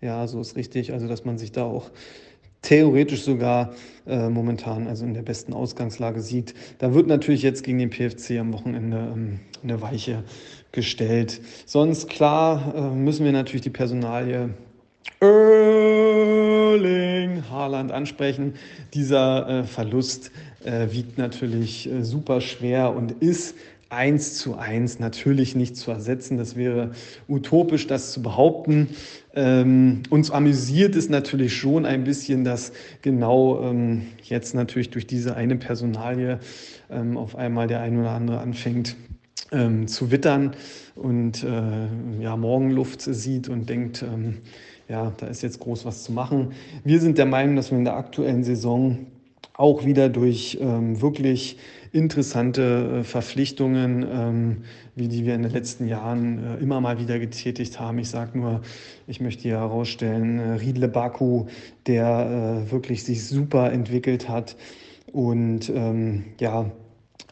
[0.00, 0.92] Ja, so ist richtig.
[0.92, 1.90] Also, dass man sich da auch
[2.62, 3.74] theoretisch sogar
[4.06, 6.54] äh, momentan also in der besten Ausgangslage sieht.
[6.78, 10.24] Da wird natürlich jetzt gegen den PFC am Wochenende ähm, eine Weiche
[10.72, 11.40] gestellt.
[11.66, 14.50] Sonst klar äh, müssen wir natürlich die Personalie
[15.20, 16.92] Erling
[17.50, 18.54] Haaland ansprechen.
[18.94, 20.30] Dieser äh, Verlust
[20.64, 23.54] äh, wiegt natürlich äh, super schwer und ist
[23.92, 26.38] eins zu eins natürlich nicht zu ersetzen.
[26.38, 26.92] Das wäre
[27.28, 28.88] utopisch, das zu behaupten.
[29.34, 35.36] Ähm, uns amüsiert es natürlich schon ein bisschen, dass genau ähm, jetzt natürlich durch diese
[35.36, 36.40] eine Personalie
[36.90, 38.96] ähm, auf einmal der ein oder andere anfängt
[39.52, 40.56] ähm, zu wittern
[40.94, 44.38] und äh, ja, Morgenluft sieht und denkt, ähm,
[44.88, 46.52] ja, da ist jetzt groß was zu machen.
[46.84, 49.06] Wir sind der Meinung, dass wir in der aktuellen Saison
[49.54, 51.58] auch wieder durch ähm, wirklich
[51.92, 54.56] interessante äh, Verpflichtungen, ähm,
[54.96, 57.98] wie die wir in den letzten Jahren äh, immer mal wieder getätigt haben.
[57.98, 58.62] Ich sage nur,
[59.06, 61.46] ich möchte hier herausstellen, äh, Riedle Baku,
[61.86, 64.56] der wirklich sich super entwickelt hat
[65.12, 66.70] und ähm, ja,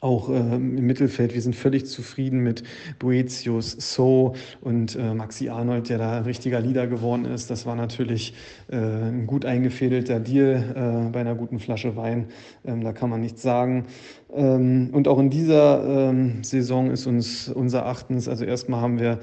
[0.01, 1.35] auch äh, im Mittelfeld.
[1.35, 2.63] Wir sind völlig zufrieden mit
[2.99, 7.51] Boetius, So und äh, Maxi Arnold, der da richtiger Leader geworden ist.
[7.51, 8.35] Das war natürlich
[8.71, 12.29] äh, ein gut eingefädelter Deal äh, bei einer guten Flasche Wein.
[12.65, 13.87] Ähm, da kann man nichts sagen.
[14.33, 19.21] Ähm, und auch in dieser ähm, Saison ist uns unser Erachtens, also erstmal haben wir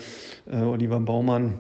[0.52, 1.60] äh, Oliver Baumann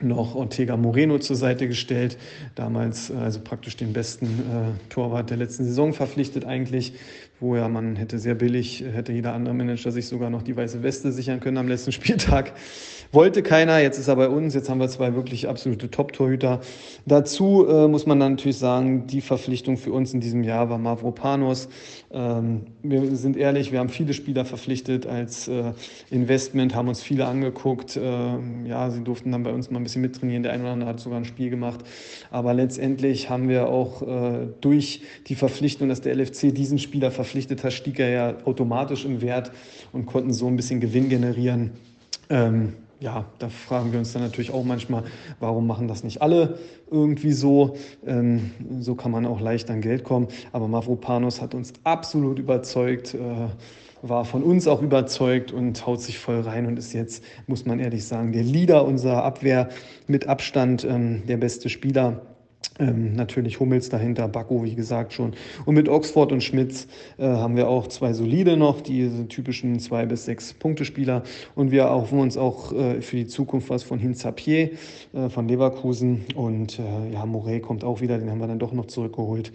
[0.00, 2.18] noch Ortega Moreno zur Seite gestellt,
[2.54, 6.94] damals äh, also praktisch den besten äh, Torwart der letzten Saison verpflichtet eigentlich
[7.40, 10.82] wo ja man hätte sehr billig, hätte jeder andere Manager sich sogar noch die weiße
[10.82, 12.52] Weste sichern können am letzten Spieltag.
[13.10, 16.60] Wollte keiner, jetzt ist er bei uns, jetzt haben wir zwei wirklich absolute Top-Torhüter.
[17.06, 20.76] Dazu äh, muss man dann natürlich sagen, die Verpflichtung für uns in diesem Jahr war
[20.76, 21.70] Mavropanos.
[22.10, 25.72] Ähm, wir sind ehrlich, wir haben viele Spieler verpflichtet als äh,
[26.10, 27.96] Investment, haben uns viele angeguckt.
[27.96, 28.00] Äh,
[28.66, 30.42] ja, sie durften dann bei uns mal ein bisschen mittrainieren.
[30.42, 31.80] Der eine oder andere hat sogar ein Spiel gemacht.
[32.30, 37.27] Aber letztendlich haben wir auch äh, durch die Verpflichtung, dass der LFC diesen Spieler verpflichtet
[37.34, 39.52] hat, stieg er ja automatisch im Wert
[39.92, 41.70] und konnten so ein bisschen Gewinn generieren.
[42.30, 45.04] Ähm, ja, da fragen wir uns dann natürlich auch manchmal,
[45.38, 46.58] warum machen das nicht alle
[46.90, 47.76] irgendwie so?
[48.06, 48.50] Ähm,
[48.80, 50.28] so kann man auch leicht an Geld kommen.
[50.52, 53.48] Aber Mavropanos hat uns absolut überzeugt, äh,
[54.02, 57.80] war von uns auch überzeugt und haut sich voll rein und ist jetzt, muss man
[57.80, 59.68] ehrlich sagen, der Leader unserer Abwehr
[60.06, 62.22] mit Abstand ähm, der beste Spieler.
[62.78, 65.32] Ähm, natürlich Hummels dahinter, Bacco, wie gesagt schon.
[65.64, 66.86] Und mit Oxford und Schmitz
[67.18, 71.24] äh, haben wir auch zwei solide noch, diese typischen zwei bis sechs Punkte-Spieler.
[71.56, 74.70] Und wir erhoffen uns auch äh, für die Zukunft was von Hinzapier
[75.12, 76.24] äh, von Leverkusen.
[76.36, 79.52] Und äh, ja, Morey kommt auch wieder, den haben wir dann doch noch zurückgeholt.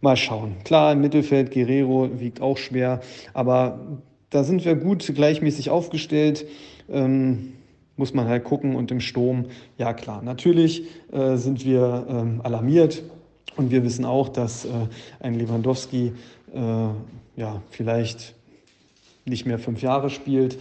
[0.00, 0.54] Mal schauen.
[0.64, 3.00] Klar, im Mittelfeld, Guerrero wiegt auch schwer,
[3.34, 3.80] aber
[4.30, 6.46] da sind wir gut gleichmäßig aufgestellt.
[6.88, 7.52] Ähm,
[8.00, 8.74] muss man halt gucken.
[8.74, 9.44] Und im Sturm,
[9.78, 13.04] ja klar, natürlich äh, sind wir ähm, alarmiert
[13.56, 14.68] und wir wissen auch, dass äh,
[15.20, 16.12] ein Lewandowski
[16.52, 16.58] äh,
[17.36, 18.34] ja vielleicht
[19.26, 20.58] nicht mehr fünf Jahre spielt.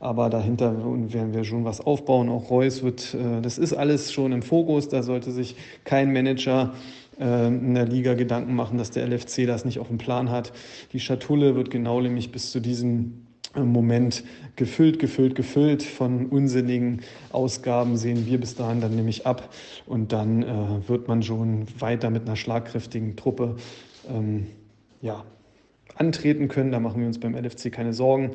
[0.00, 0.74] Aber dahinter
[1.12, 2.28] werden wir schon was aufbauen.
[2.28, 4.88] Auch Reus wird, äh, das ist alles schon im Fokus.
[4.88, 5.54] Da sollte sich
[5.84, 6.74] kein Manager
[7.20, 10.52] äh, in der Liga Gedanken machen, dass der LFC das nicht auf dem Plan hat.
[10.92, 14.22] Die Schatulle wird genau nämlich bis zu diesem Moment
[14.54, 17.00] gefüllt, gefüllt, gefüllt von unsinnigen
[17.32, 19.52] Ausgaben sehen wir bis dahin dann nämlich ab
[19.86, 23.56] und dann äh, wird man schon weiter mit einer schlagkräftigen Truppe
[24.08, 24.46] ähm,
[25.00, 25.24] ja,
[25.96, 26.70] antreten können.
[26.70, 28.32] Da machen wir uns beim LFC keine Sorgen.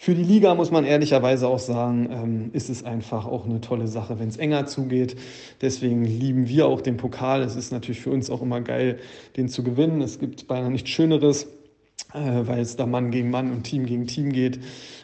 [0.00, 3.88] Für die Liga muss man ehrlicherweise auch sagen, ähm, ist es einfach auch eine tolle
[3.88, 5.16] Sache, wenn es enger zugeht.
[5.60, 7.42] Deswegen lieben wir auch den Pokal.
[7.42, 8.98] Es ist natürlich für uns auch immer geil,
[9.36, 10.00] den zu gewinnen.
[10.00, 11.48] Es gibt beinahe nichts Schöneres
[12.14, 14.60] äh, weil es da Mann gegen Mann und Team gegen Team geht.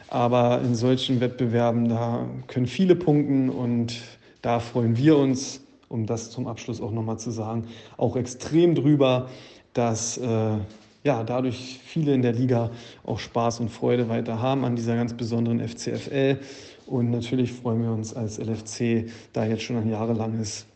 [0.09, 4.01] Aber in solchen Wettbewerben, da können viele punkten und
[4.43, 7.65] da freuen wir uns, um das zum Abschluss auch nochmal zu sagen,
[7.97, 9.29] auch extrem drüber,
[9.73, 10.59] dass äh,
[11.05, 12.71] ja, dadurch viele in der Liga
[13.05, 16.39] auch Spaß und Freude weiter haben an dieser ganz besonderen FCFL.
[16.87, 20.67] Und natürlich freuen wir uns als LFC, da jetzt schon ein jahrelanges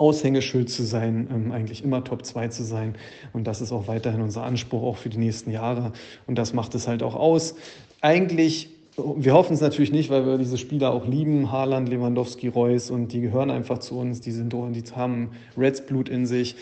[0.00, 2.94] Aushängeschild zu sein, ähm, eigentlich immer Top 2 zu sein.
[3.32, 5.92] Und das ist auch weiterhin unser Anspruch, auch für die nächsten Jahre.
[6.26, 7.54] Und das macht es halt auch aus.
[8.00, 8.70] Eigentlich
[9.16, 13.12] wir hoffen es natürlich nicht, weil wir diese Spieler auch lieben, Haaland, Lewandowski, Reus und
[13.12, 16.56] die gehören einfach zu uns, die, sind, die haben Reds Blut in sich.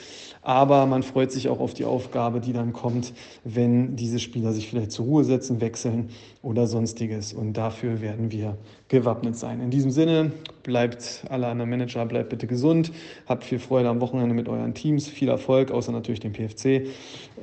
[0.48, 3.12] Aber man freut sich auch auf die Aufgabe, die dann kommt,
[3.44, 6.08] wenn diese Spieler sich vielleicht zur Ruhe setzen, wechseln
[6.40, 7.34] oder sonstiges.
[7.34, 8.56] Und dafür werden wir
[8.88, 9.60] gewappnet sein.
[9.60, 12.92] In diesem Sinne, bleibt alle anderen Manager, bleibt bitte gesund,
[13.26, 16.88] habt viel Freude am Wochenende mit euren Teams, viel Erfolg, außer natürlich dem PFC.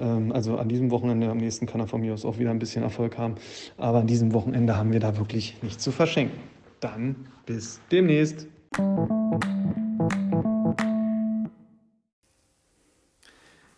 [0.02, 2.57] Ähm, also an diesem Wochenende, am nächsten kann er von mir aus auch wieder ein
[2.57, 3.36] bisschen Erfolg haben.
[3.77, 6.40] Aber an diesem Wochenende haben wir da wirklich nichts zu verschenken.
[6.80, 7.15] Dann
[7.45, 8.48] bis demnächst.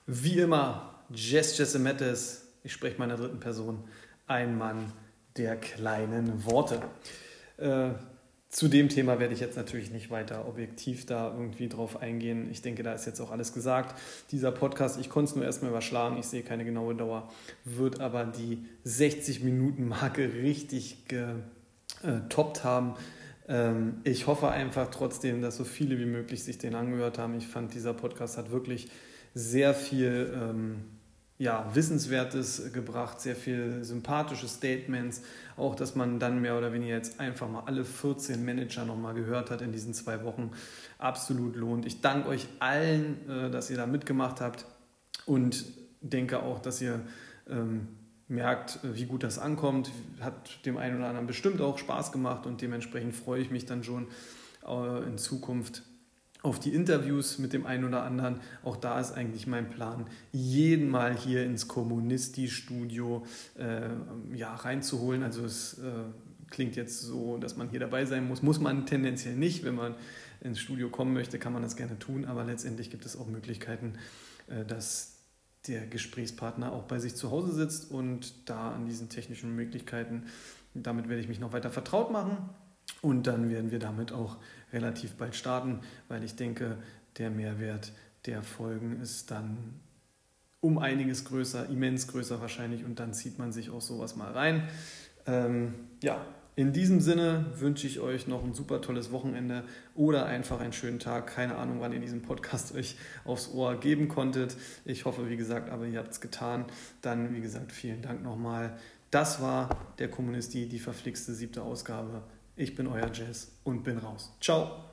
[0.10, 3.84] Wie immer, Jess Jessemettes, ich spreche meiner dritten Person,
[4.26, 4.94] ein Mann
[5.36, 6.82] der kleinen Worte.
[7.58, 7.90] Äh,
[8.48, 12.48] zu dem Thema werde ich jetzt natürlich nicht weiter objektiv da irgendwie drauf eingehen.
[12.50, 14.00] Ich denke, da ist jetzt auch alles gesagt.
[14.32, 17.30] Dieser Podcast, ich konnte es nur erstmal überschlagen, ich sehe keine genaue Dauer,
[17.66, 22.94] wird aber die 60-Minuten-Marke richtig getoppt haben.
[23.50, 27.36] Ähm, ich hoffe einfach trotzdem, dass so viele wie möglich sich den angehört haben.
[27.36, 28.88] Ich fand, dieser Podcast hat wirklich
[29.38, 30.78] sehr viel ähm,
[31.38, 35.22] ja, Wissenswertes gebracht, sehr viel sympathische Statements.
[35.56, 39.52] Auch, dass man dann mehr oder weniger jetzt einfach mal alle 14 Manager nochmal gehört
[39.52, 40.52] hat in diesen zwei Wochen.
[40.98, 41.86] Absolut lohnt.
[41.86, 44.66] Ich danke euch allen, äh, dass ihr da mitgemacht habt
[45.26, 45.66] und
[46.02, 47.02] denke auch, dass ihr
[47.48, 47.88] ähm,
[48.28, 49.92] merkt, wie gut das ankommt.
[50.20, 53.84] Hat dem einen oder anderen bestimmt auch Spaß gemacht und dementsprechend freue ich mich dann
[53.84, 54.08] schon
[54.68, 55.84] äh, in Zukunft
[56.48, 58.40] auf die Interviews mit dem einen oder anderen.
[58.64, 63.26] Auch da ist eigentlich mein Plan, jeden mal hier ins Kommunisti-Studio
[63.58, 63.90] äh,
[64.36, 65.24] ja, reinzuholen.
[65.24, 65.92] Also es äh,
[66.50, 68.42] klingt jetzt so, dass man hier dabei sein muss.
[68.42, 69.64] Muss man tendenziell nicht.
[69.66, 69.96] Wenn man
[70.42, 72.26] ins Studio kommen möchte, kann man das gerne tun.
[72.26, 73.94] Aber letztendlich gibt es auch Möglichkeiten,
[74.48, 75.18] äh, dass
[75.68, 80.24] der Gesprächspartner auch bei sich zu Hause sitzt und da an diesen technischen Möglichkeiten,
[80.74, 82.38] damit werde ich mich noch weiter vertraut machen.
[83.02, 84.38] Und dann werden wir damit auch
[84.74, 86.78] relativ bald starten, weil ich denke,
[87.18, 87.92] der Mehrwert
[88.26, 89.80] der Folgen ist dann
[90.60, 94.68] um einiges größer, immens größer wahrscheinlich und dann zieht man sich auch sowas mal rein.
[95.26, 96.26] Ähm, ja,
[96.58, 99.64] in diesem Sinne wünsche ich euch noch ein super tolles Wochenende
[99.94, 101.28] oder einfach einen schönen Tag.
[101.28, 104.58] Keine Ahnung, wann ihr diesen Podcast euch aufs Ohr geben konntet.
[104.84, 106.66] Ich hoffe, wie gesagt, aber ihr habt es getan.
[107.04, 108.76] Dann, wie gesagt, vielen Dank nochmal.
[109.12, 112.24] Das war der Kommunisti, die verflixte siebte Ausgabe.
[112.60, 114.36] Ich bin euer Jazz und bin raus.
[114.42, 114.84] Ciao.